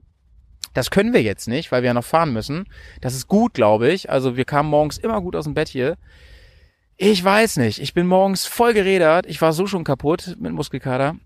[0.74, 2.68] Das können wir jetzt nicht, weil wir ja noch fahren müssen.
[3.00, 4.10] Das ist gut, glaube ich.
[4.10, 5.96] Also wir kamen morgens immer gut aus dem Bett hier.
[6.98, 7.80] Ich weiß nicht.
[7.80, 9.26] Ich bin morgens voll gerädert.
[9.26, 11.16] Ich war so schon kaputt mit Muskelkater.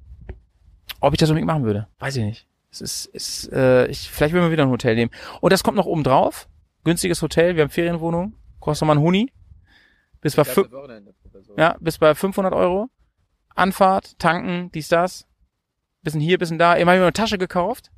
[1.00, 2.46] Ob ich das unbedingt machen würde, weiß ich nicht.
[2.70, 5.10] Es ist, ist äh, ich, vielleicht will man wieder ein Hotel nehmen.
[5.40, 6.48] Und das kommt noch oben drauf.
[6.84, 7.56] Günstiges Hotel.
[7.56, 8.34] Wir haben Ferienwohnung.
[8.60, 9.32] Kostet nochmal ein Huni.
[10.20, 10.44] Bis bei,
[11.56, 12.90] ja, bis bei 500 Euro.
[13.54, 15.26] Anfahrt, tanken, dies, das.
[16.02, 16.76] Bisschen hier, bisschen da.
[16.76, 17.90] Eben habe ich eine Tasche gekauft.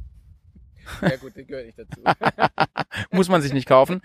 [1.01, 2.03] Ja gut, die gehört nicht dazu.
[3.11, 4.03] Muss man sich nicht kaufen.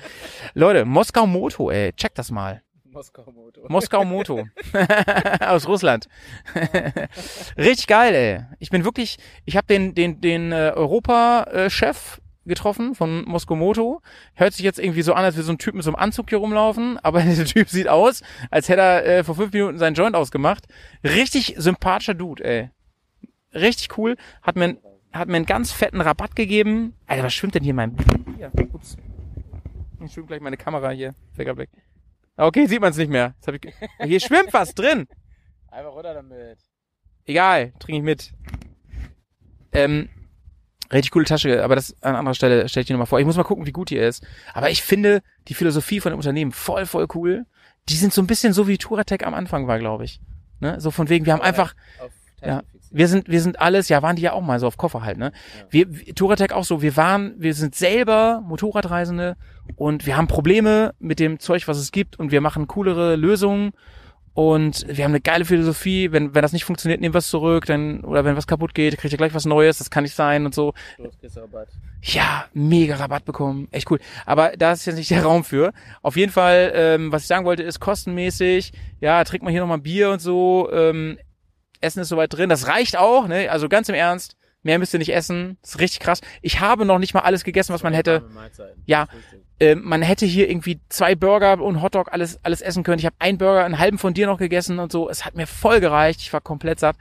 [0.54, 1.94] Leute, Moskau Moto, ey.
[1.94, 2.62] Check das mal.
[2.86, 3.66] Moskau Moto.
[3.68, 4.48] Moskau Moto.
[5.40, 6.08] Aus Russland.
[7.58, 8.46] Richtig geil, ey.
[8.60, 14.02] Ich bin wirklich, ich habe den, den, den äh, Europa-Chef getroffen von Moskau Moto.
[14.34, 16.30] Hört sich jetzt irgendwie so an, als würde so ein Typ mit so einem Anzug
[16.30, 18.22] hier rumlaufen, aber der Typ sieht aus,
[18.52, 20.66] als hätte er äh, vor fünf Minuten seinen Joint ausgemacht.
[21.04, 22.70] Richtig sympathischer Dude, ey.
[23.54, 24.18] Richtig cool.
[24.42, 24.78] Hat mir, einen-
[25.14, 26.94] hat mir einen ganz fetten Rabatt gegeben.
[27.08, 27.96] Alter, was schwimmt denn hier in meinem...
[28.38, 28.98] Hier, ups.
[30.04, 31.16] Ich schwimmt gleich meine Kamera hier.
[31.34, 31.70] Finger weg.
[32.36, 33.34] Okay, sieht man es nicht mehr.
[34.04, 35.08] Hier schwimmt was drin.
[35.72, 36.60] Einfach runter damit.
[37.26, 38.32] Egal, trinke ich mit.
[39.72, 40.10] Ähm,
[40.92, 43.20] richtig coole Tasche, aber das an anderer Stelle stelle ich dir nochmal vor.
[43.20, 44.26] Ich muss mal gucken, wie gut die ist.
[44.54, 47.46] Aber ich finde die Philosophie von dem Unternehmen voll, voll cool.
[47.90, 50.20] Die sind so ein bisschen so wie Touratec am Anfang war, glaube ich.
[50.60, 50.80] Ne?
[50.82, 51.74] So von wegen, wir haben einfach,
[52.42, 52.64] Ja.
[52.90, 55.18] Wir sind, wir sind alles, ja, waren die ja auch mal so auf Koffer halt,
[55.18, 55.34] ne?
[55.70, 59.36] Wir, wir- Touratec auch so, wir waren, wir sind selber Motorradreisende
[59.76, 63.74] und wir haben Probleme mit dem Zeug, was es gibt und wir machen coolere Lösungen
[64.38, 67.66] und wir haben eine geile Philosophie, wenn, wenn das nicht funktioniert, nehmen wir es zurück,
[67.66, 70.46] dann, oder wenn was kaputt geht, kriegt ihr gleich was Neues, das kann nicht sein
[70.46, 70.76] und so.
[72.04, 73.68] Ja, mega Rabatt bekommen.
[73.72, 73.98] Echt cool.
[74.28, 75.74] Aber da ist jetzt nicht der Raum für.
[76.04, 78.74] Auf jeden Fall, ähm, was ich sagen wollte, ist kostenmäßig.
[79.00, 80.70] Ja, trinkt man hier nochmal Bier und so.
[80.72, 81.18] Ähm,
[81.82, 82.48] Essen ist soweit drin.
[82.48, 83.50] Das reicht auch, ne?
[83.50, 84.36] Also ganz im Ernst.
[84.62, 85.58] Mehr müsst ihr nicht essen.
[85.64, 86.22] Das ist richtig krass.
[86.44, 88.22] Ich habe noch nicht mal alles gegessen, was man hätte.
[88.86, 89.08] Ja.
[89.60, 93.00] Ähm, man hätte hier irgendwie zwei Burger und Hotdog alles, alles essen können.
[93.00, 95.10] Ich habe einen Burger, einen halben von dir noch gegessen und so.
[95.10, 96.22] Es hat mir voll gereicht.
[96.22, 96.96] Ich war komplett satt.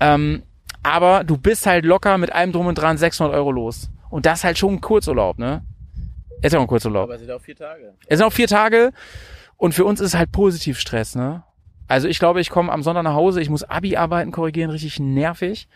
[0.00, 0.42] Ähm,
[0.82, 3.90] aber du bist halt locker mit allem drum und dran 600 Euro los.
[4.10, 5.64] Und das halt schon ein Kurzurlaub, ne?
[6.42, 7.04] Ist ja auch ein Kurzurlaub.
[7.04, 7.94] Aber es sind auch vier Tage.
[8.06, 8.92] Es sind auch vier Tage
[9.56, 11.42] und für uns ist halt positiv Stress, ne?
[11.88, 15.68] Also ich glaube, ich komme am Sonntag nach Hause, ich muss Abi-Arbeiten korrigieren, richtig nervig.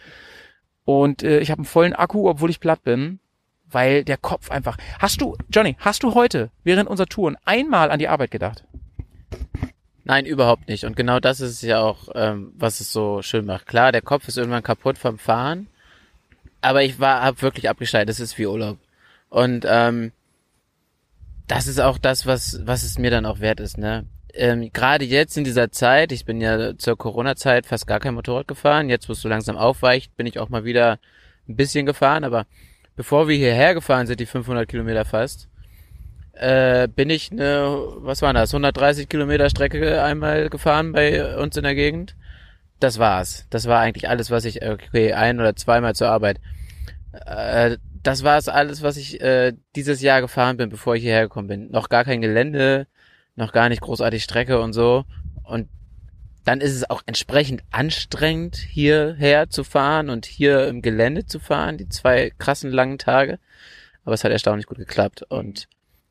[0.84, 3.20] Und äh, ich habe einen vollen Akku, obwohl ich platt bin,
[3.70, 4.76] weil der Kopf einfach.
[4.98, 8.64] Hast du, Johnny, hast du heute während unserer Touren einmal an die Arbeit gedacht?
[10.04, 10.84] Nein, überhaupt nicht.
[10.84, 13.66] Und genau das ist ja auch, ähm, was es so schön macht.
[13.66, 15.68] Klar, der Kopf ist irgendwann kaputt vom Fahren,
[16.60, 18.08] aber ich war, hab wirklich abgeschaltet.
[18.08, 18.78] Das ist wie Urlaub.
[19.28, 20.12] Und ähm,
[21.46, 23.78] das ist auch das, was, was es mir dann auch wert ist.
[23.78, 24.06] Ne?
[24.34, 28.48] Ähm, Gerade jetzt in dieser Zeit, ich bin ja zur Corona-Zeit fast gar kein Motorrad
[28.48, 28.88] gefahren.
[28.88, 30.98] Jetzt, wo es so langsam aufweicht, bin ich auch mal wieder
[31.48, 32.24] ein bisschen gefahren.
[32.24, 32.46] Aber
[32.96, 35.48] bevor wir hierher gefahren sind, die 500 Kilometer fast,
[36.32, 41.64] äh, bin ich eine, was war das, 130 Kilometer Strecke einmal gefahren bei uns in
[41.64, 42.16] der Gegend.
[42.78, 43.46] Das war's.
[43.50, 46.40] Das war eigentlich alles, was ich, okay, ein oder zweimal zur Arbeit.
[47.12, 51.22] Äh, das war es alles, was ich äh, dieses Jahr gefahren bin, bevor ich hierher
[51.22, 51.70] gekommen bin.
[51.70, 52.86] Noch gar kein Gelände,
[53.36, 55.04] noch gar nicht großartig Strecke und so.
[55.44, 55.68] Und
[56.44, 61.78] dann ist es auch entsprechend anstrengend, hierher zu fahren und hier im Gelände zu fahren,
[61.78, 63.38] die zwei krassen langen Tage.
[64.04, 65.68] Aber es hat erstaunlich gut geklappt und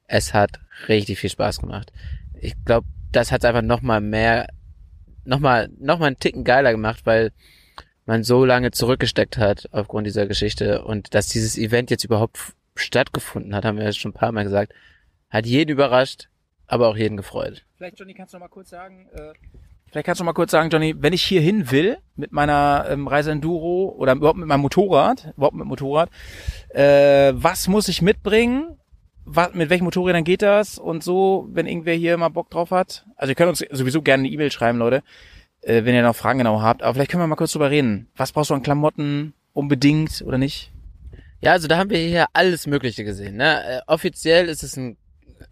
[0.07, 1.91] es hat richtig viel Spaß gemacht.
[2.39, 4.47] Ich glaube, das hat es einfach nochmal mehr,
[5.25, 7.31] nochmal, nochmal einen Ticken geiler gemacht, weil
[8.05, 12.39] man so lange zurückgesteckt hat aufgrund dieser Geschichte und dass dieses Event jetzt überhaupt
[12.75, 14.73] stattgefunden hat, haben wir ja schon ein paar Mal gesagt,
[15.29, 16.29] hat jeden überrascht,
[16.65, 17.65] aber auch jeden gefreut.
[17.77, 19.33] Vielleicht, Johnny, kannst du noch mal kurz sagen, äh,
[19.91, 23.07] vielleicht kannst du mal kurz sagen, Johnny, wenn ich hier hin will mit meiner ähm,
[23.07, 26.09] Reise Enduro oder überhaupt mit meinem Motorrad, überhaupt mit Motorrad,
[26.69, 28.75] äh, was muss ich mitbringen?
[29.31, 33.05] Was, mit welchen Motorrädern geht das und so, wenn irgendwer hier mal Bock drauf hat?
[33.15, 35.03] Also ihr könnt uns sowieso gerne eine E-Mail schreiben, Leute
[35.61, 36.83] äh, wenn ihr noch Fragen genau habt.
[36.83, 38.07] Aber vielleicht können wir mal kurz drüber reden.
[38.15, 39.33] Was brauchst du an Klamotten?
[39.53, 40.71] Unbedingt oder nicht?
[41.41, 43.37] Ja, also da haben wir hier alles Mögliche gesehen.
[43.37, 43.63] Ne?
[43.63, 44.97] Äh, offiziell ist es ein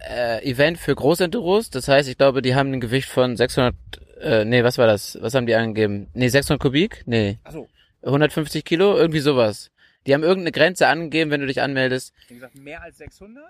[0.07, 1.69] äh, Event für Großenduros.
[1.69, 3.75] Das heißt, ich glaube, die haben ein Gewicht von 600,
[4.21, 5.17] äh, nee, was war das?
[5.21, 6.07] Was haben die angegeben?
[6.13, 7.03] Nee, 600 Kubik?
[7.05, 7.39] Nee.
[7.43, 7.67] Ach so.
[8.03, 8.97] 150 Kilo?
[8.97, 9.71] Irgendwie sowas.
[10.05, 12.13] Die haben irgendeine Grenze angegeben, wenn du dich anmeldest.
[12.27, 13.43] Wie gesagt, mehr als 600?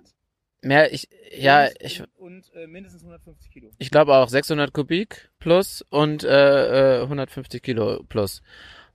[0.64, 1.08] Mehr, ich,
[1.38, 3.70] ja, und, ich, und äh, mindestens 150 Kilo.
[3.78, 8.42] ich glaube auch 600 Kubik plus und äh, äh, 150 Kilo plus.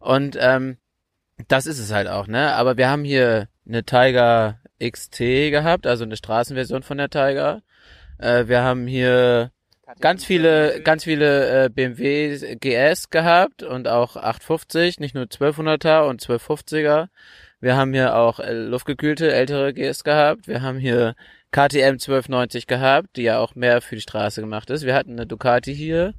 [0.01, 0.79] Und ähm,
[1.47, 2.53] das ist es halt auch, ne?
[2.55, 7.63] Aber wir haben hier eine Tiger XT gehabt, also eine Straßenversion von der Tiger.
[8.19, 9.53] Äh, wir haben hier
[10.01, 16.23] ganz viele, ganz viele äh, BMW GS gehabt und auch 850, nicht nur 1200er und
[16.23, 17.09] 1250er.
[17.61, 20.49] Wir haben hier auch äh, luftgekühlte ältere GS gehabt.
[20.49, 21.15] Wir haben hier
[21.53, 24.85] KTM 1290 gehabt, die ja auch mehr für die Straße gemacht ist.
[24.85, 26.15] Wir hatten eine Ducati hier.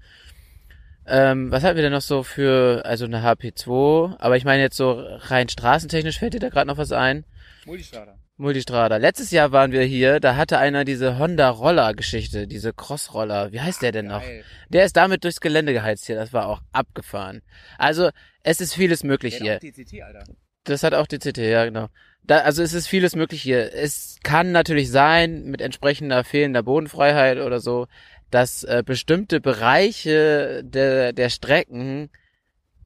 [1.06, 4.20] Ähm, was hatten wir denn noch so für, also eine HP2?
[4.20, 7.26] Aber ich meine jetzt so rein straßentechnisch fällt dir da gerade noch was ein?
[7.66, 8.16] Multistrada.
[8.44, 8.98] Multistrada.
[8.98, 13.52] Letztes Jahr waren wir hier, da hatte einer diese Honda Roller Geschichte, diese Cross-Roller.
[13.52, 14.22] Wie heißt der denn noch?
[14.22, 14.44] Geil.
[14.70, 17.42] Der ist damit durchs Gelände geheizt hier, das war auch abgefahren.
[17.78, 18.12] Also,
[18.44, 19.60] es ist vieles möglich hier.
[19.60, 20.24] Der hat auch DCT, Alter.
[20.64, 21.88] Das hat auch die CT, ja genau.
[22.24, 23.74] Da, also es ist vieles möglich hier.
[23.74, 27.88] Es kann natürlich sein, mit entsprechender fehlender Bodenfreiheit oder so,
[28.32, 32.10] dass äh, bestimmte Bereiche der, der Strecken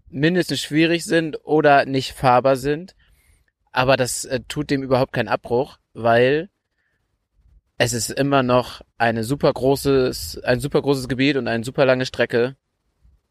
[0.09, 2.95] mindestens schwierig sind oder nicht fahrbar sind.
[3.71, 6.49] Aber das äh, tut dem überhaupt keinen Abbruch, weil
[7.77, 12.05] es ist immer noch eine super großes, ein super großes Gebiet und eine super lange
[12.05, 12.55] Strecke.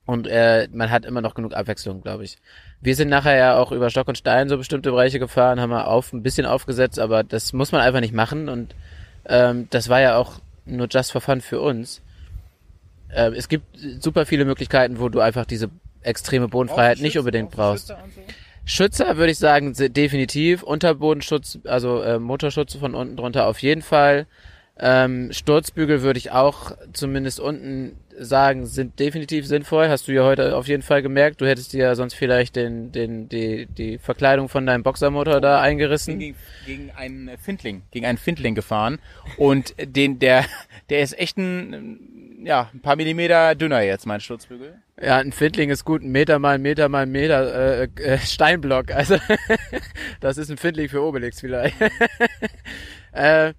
[0.07, 2.39] Und äh, man hat immer noch genug Abwechslung, glaube ich.
[2.81, 5.89] Wir sind nachher ja auch über Stock und Stein so bestimmte Bereiche gefahren, haben wir
[5.89, 8.77] auf ein bisschen aufgesetzt, aber das muss man einfach nicht machen und
[9.25, 12.03] ähm, das war ja auch nur just for fun für uns.
[13.13, 13.67] Ähm, es gibt
[14.01, 15.71] super viele Möglichkeiten, wo du einfach diese
[16.03, 17.93] extreme Bodenfreiheit nicht unbedingt brauchst.
[18.67, 20.65] Schützer würde ich sagen, definitiv.
[20.65, 24.27] Unterbodenschutz, also äh, Motorschutz von unten drunter auf jeden Fall.
[24.79, 29.89] Ähm, Sturzbügel würde ich auch zumindest unten sagen, sind definitiv sinnvoll.
[29.89, 31.41] Hast du ja heute auf jeden Fall gemerkt.
[31.41, 35.61] Du hättest dir ja sonst vielleicht den, den, die, die Verkleidung von deinem Boxermotor da
[35.61, 36.19] eingerissen.
[36.19, 36.37] Gegen,
[36.67, 38.99] gegen einen Findling, gegen einen Findling gefahren
[39.37, 40.45] und den, der,
[40.91, 44.75] der ist echt ein, ja, ein paar Millimeter dünner jetzt, mein Sturzbügel.
[45.01, 48.19] Ja, ein Findling ist gut, ein Meter mal ein Meter mal ein Meter äh, äh,
[48.19, 48.93] Steinblock.
[48.93, 49.19] Also
[50.21, 51.77] das ist ein Findling für Obelix vielleicht.
[53.13, 53.53] äh,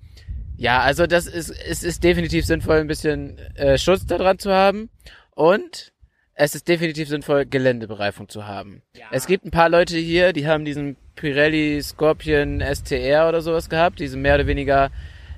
[0.57, 4.51] ja, also das ist, es ist definitiv sinnvoll, ein bisschen äh, Schutz da dran zu
[4.51, 4.89] haben.
[5.35, 5.93] Und
[6.33, 8.81] es ist definitiv sinnvoll, Geländebereifung zu haben.
[9.11, 13.99] Es gibt ein paar Leute hier, die haben diesen Pirelli Scorpion STR oder sowas gehabt,
[13.99, 14.91] diese mehr oder weniger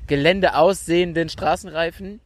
[0.07, 2.19] Gelände aussehenden Straßenreifen,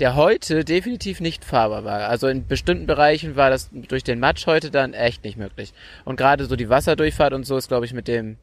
[0.00, 2.08] der heute definitiv nicht fahrbar war.
[2.08, 5.72] Also in bestimmten Bereichen war das durch den Matsch heute dann echt nicht möglich.
[6.04, 8.36] Und gerade so die Wasserdurchfahrt und so ist, glaube ich, mit dem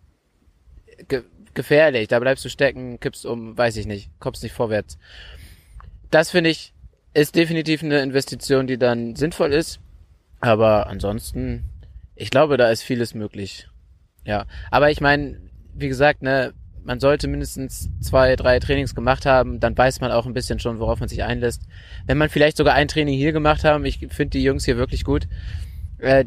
[1.07, 2.09] ge gefährlich.
[2.09, 4.97] Da bleibst du stecken, kippst um, weiß ich nicht, kommst nicht vorwärts.
[6.11, 6.73] Das finde ich
[7.15, 9.79] ist definitiv eine Investition, die dann sinnvoll ist.
[10.41, 11.63] Aber ansonsten,
[12.13, 13.69] ich glaube, da ist vieles möglich.
[14.25, 15.39] Ja, aber ich meine,
[15.73, 16.53] wie gesagt, ne,
[16.85, 20.79] man sollte mindestens zwei, drei Trainings gemacht haben, dann weiß man auch ein bisschen schon,
[20.79, 21.63] worauf man sich einlässt.
[22.05, 25.03] Wenn man vielleicht sogar ein Training hier gemacht haben, ich finde die Jungs hier wirklich
[25.03, 25.27] gut,
[25.97, 26.25] äh,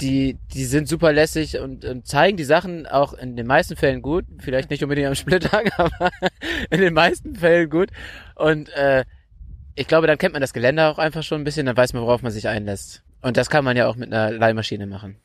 [0.00, 4.02] die, die sind super lässig und, und zeigen die Sachen auch in den meisten Fällen
[4.02, 4.24] gut.
[4.38, 6.10] Vielleicht nicht unbedingt am Splittag, aber
[6.70, 7.90] in den meisten Fällen gut.
[8.34, 9.04] Und äh,
[9.74, 12.02] ich glaube, dann kennt man das Gelände auch einfach schon ein bisschen, dann weiß man,
[12.02, 13.02] worauf man sich einlässt.
[13.22, 15.16] Und das kann man ja auch mit einer Leihmaschine machen.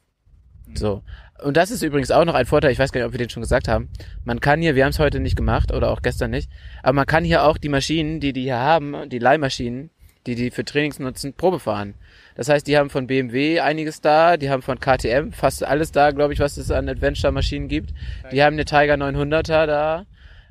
[0.74, 1.03] So.
[1.41, 3.30] Und das ist übrigens auch noch ein Vorteil, ich weiß gar nicht, ob wir den
[3.30, 3.89] schon gesagt haben.
[4.24, 6.51] Man kann hier, wir haben es heute nicht gemacht oder auch gestern nicht,
[6.84, 9.89] aber man kann hier auch die Maschinen, die die hier haben, die Leihmaschinen,
[10.28, 11.95] die die für Trainings nutzen, Probe fahren.
[12.36, 16.11] Das heißt, die haben von BMW einiges da, die haben von KTM fast alles da,
[16.11, 17.93] glaube ich, was es an Adventure-Maschinen gibt.
[18.32, 20.05] Die haben eine Tiger 900er da.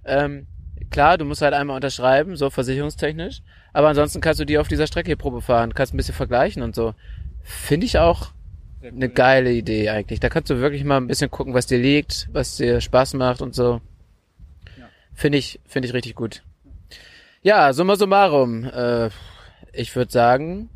[0.04, 0.46] Ähm,
[0.90, 3.42] klar, du musst halt einmal unterschreiben, so versicherungstechnisch.
[3.72, 6.62] Aber ansonsten kannst du die auf dieser Strecke hier Probe fahren, kannst ein bisschen vergleichen
[6.62, 6.94] und so.
[7.42, 8.32] Finde ich auch
[8.82, 10.20] eine geile Idee eigentlich.
[10.20, 13.42] Da kannst du wirklich mal ein bisschen gucken, was dir liegt, was dir Spaß macht
[13.42, 13.80] und so.
[15.14, 16.42] Finde ich, finde ich richtig gut.
[17.42, 18.64] Ja, summa summarum.
[18.64, 19.10] Äh,
[19.72, 20.70] ich würde sagen,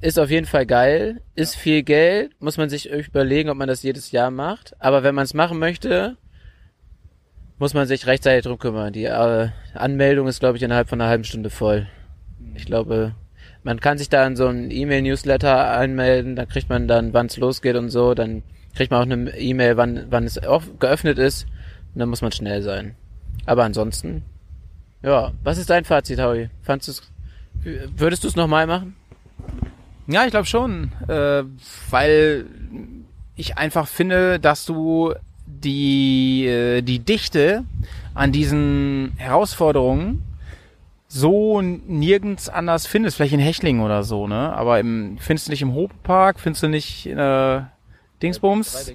[0.00, 3.82] ist auf jeden Fall geil, ist viel Geld, muss man sich überlegen, ob man das
[3.82, 4.74] jedes Jahr macht.
[4.80, 6.16] Aber wenn man es machen möchte,
[7.58, 8.92] muss man sich rechtzeitig drum kümmern.
[8.92, 11.88] Die äh, Anmeldung ist, glaube ich, innerhalb von einer halben Stunde voll.
[12.54, 13.14] Ich glaube,
[13.66, 17.36] man kann sich da in so einen E-Mail-Newsletter anmelden, da kriegt man dann, wann es
[17.36, 18.44] losgeht und so, dann
[18.76, 20.40] kriegt man auch eine E-Mail, wann, wann es
[20.78, 21.48] geöffnet ist.
[21.92, 22.94] Und dann muss man schnell sein.
[23.44, 24.22] Aber ansonsten,
[25.02, 26.48] ja, was ist dein Fazit, Howie?
[26.62, 27.12] Fandest du's,
[27.96, 28.94] würdest du es nochmal machen?
[30.06, 31.42] Ja, ich glaube schon, äh,
[31.90, 32.46] weil
[33.34, 35.12] ich einfach finde, dass du
[35.44, 37.64] die, äh, die Dichte
[38.14, 40.22] an diesen Herausforderungen
[41.16, 44.52] so nirgends anders findest, vielleicht in Hechlingen oder so, ne?
[44.52, 47.72] Aber im, findest du nicht im Hopepark, findest du nicht in der
[48.22, 48.92] Dingsbums,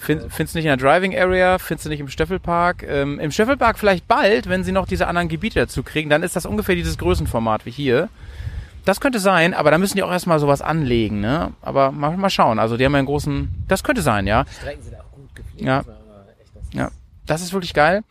[0.00, 2.82] find, findest du nicht in der Driving Area, findest du nicht im Stöffelpark.
[2.82, 6.36] Ähm, Im Stöffelpark vielleicht bald, wenn sie noch diese anderen Gebiete dazu kriegen, dann ist
[6.36, 8.08] das ungefähr dieses Größenformat wie hier.
[8.84, 11.52] Das könnte sein, aber da müssen die auch erstmal sowas anlegen, ne?
[11.60, 12.58] Aber mal, mal schauen.
[12.58, 13.64] Also die haben ja einen großen.
[13.66, 14.44] Das könnte sein, ja.
[14.60, 15.66] Strecken sind auch gut gepflegt.
[15.66, 15.82] Ja.
[16.72, 16.90] Ja.
[17.26, 18.04] Das ist wirklich geil.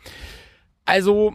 [0.83, 1.33] Also,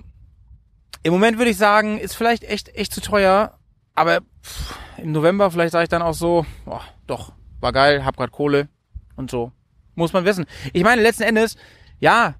[1.03, 3.59] im Moment würde ich sagen, ist vielleicht echt, echt zu teuer.
[3.95, 8.17] Aber pff, im November vielleicht sage ich dann auch so, boah, doch, war geil, hab
[8.17, 8.69] grad Kohle
[9.17, 9.53] und so.
[9.95, 10.47] Muss man wissen.
[10.73, 11.57] Ich meine, letzten Endes,
[11.99, 12.35] ja,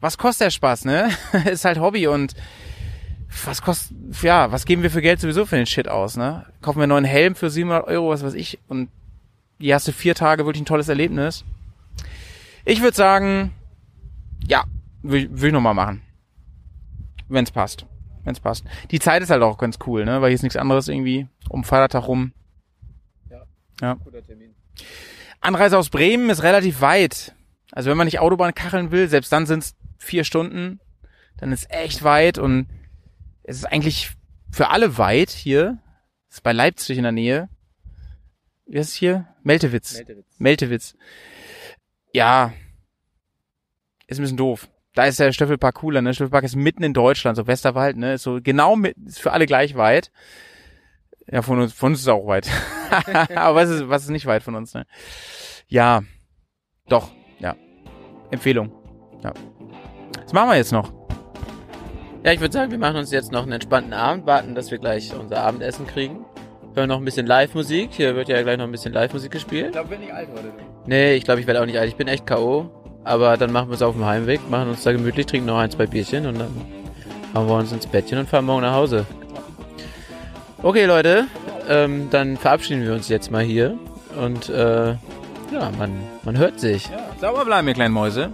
[0.00, 1.10] was kostet der Spaß, ne?
[1.44, 2.34] ist halt Hobby und
[3.44, 6.46] was kostet, ja, was geben wir für Geld sowieso für den Shit aus, ne?
[6.62, 8.88] Kaufen wir einen neuen Helm für 700 Euro, was weiß ich, und
[9.58, 11.44] die erste vier Tage wirklich ein tolles Erlebnis.
[12.64, 13.52] Ich würde sagen,
[14.46, 14.64] ja,
[15.02, 16.02] will, will ich nochmal machen.
[17.28, 17.86] Wenn's passt.
[18.26, 18.64] Wenn's passt.
[18.90, 20.20] Die Zeit ist halt auch ganz cool, ne?
[20.20, 22.32] Weil hier ist nichts anderes irgendwie um Feiertag rum.
[23.80, 23.94] Ja.
[23.94, 24.52] Guter Termin.
[25.40, 27.36] Anreise aus Bremen ist relativ weit.
[27.70, 30.80] Also wenn man nicht Autobahn kacheln will, selbst dann sind's vier Stunden.
[31.36, 32.66] Dann ist echt weit und
[33.44, 34.10] es ist eigentlich
[34.50, 35.78] für alle weit hier.
[36.28, 37.48] Das ist bei Leipzig in der Nähe.
[38.66, 39.28] Wie heißt es hier?
[39.44, 39.94] Meltewitz.
[39.94, 40.38] Meldewitz.
[40.38, 40.96] Meltewitz.
[42.12, 42.52] Ja.
[44.08, 44.68] Ist ein bisschen doof.
[44.96, 46.14] Da ist der Stöffelpark cooler, ne?
[46.14, 48.14] Stöffelpark ist mitten in Deutschland, so Westerwald, ne?
[48.14, 50.10] Ist so genau mit, ist für alle gleich weit.
[51.30, 52.48] Ja, von uns, von uns ist es auch weit.
[53.34, 54.86] Aber was ist, was ist nicht weit von uns, ne?
[55.68, 56.02] Ja.
[56.88, 57.56] Doch, ja.
[58.30, 58.72] Empfehlung.
[59.22, 59.34] Ja.
[60.22, 60.94] Was machen wir jetzt noch?
[62.24, 64.78] Ja, ich würde sagen, wir machen uns jetzt noch einen entspannten Abend, warten, dass wir
[64.78, 66.24] gleich unser Abendessen kriegen.
[66.74, 67.90] Hören noch ein bisschen Live-Musik.
[67.92, 69.72] Hier wird ja gleich noch ein bisschen Live-Musik gespielt.
[69.72, 70.52] glaube, wenn ich alt wurde.
[70.86, 71.88] Nee, ich glaube, ich werde auch nicht alt.
[71.90, 72.70] Ich bin echt K.O.
[73.06, 75.70] Aber dann machen wir es auf dem Heimweg, machen uns da gemütlich, trinken noch ein,
[75.70, 76.50] zwei Bierchen und dann
[77.34, 79.06] hauen wir uns ins Bettchen und fahren morgen nach Hause.
[80.60, 81.26] Okay, Leute,
[81.68, 83.78] ähm, dann verabschieden wir uns jetzt mal hier.
[84.20, 85.92] Und äh, ja, man,
[86.24, 86.88] man hört sich.
[86.88, 88.30] Ja, sauber bleiben, ihr kleinen Mäuse.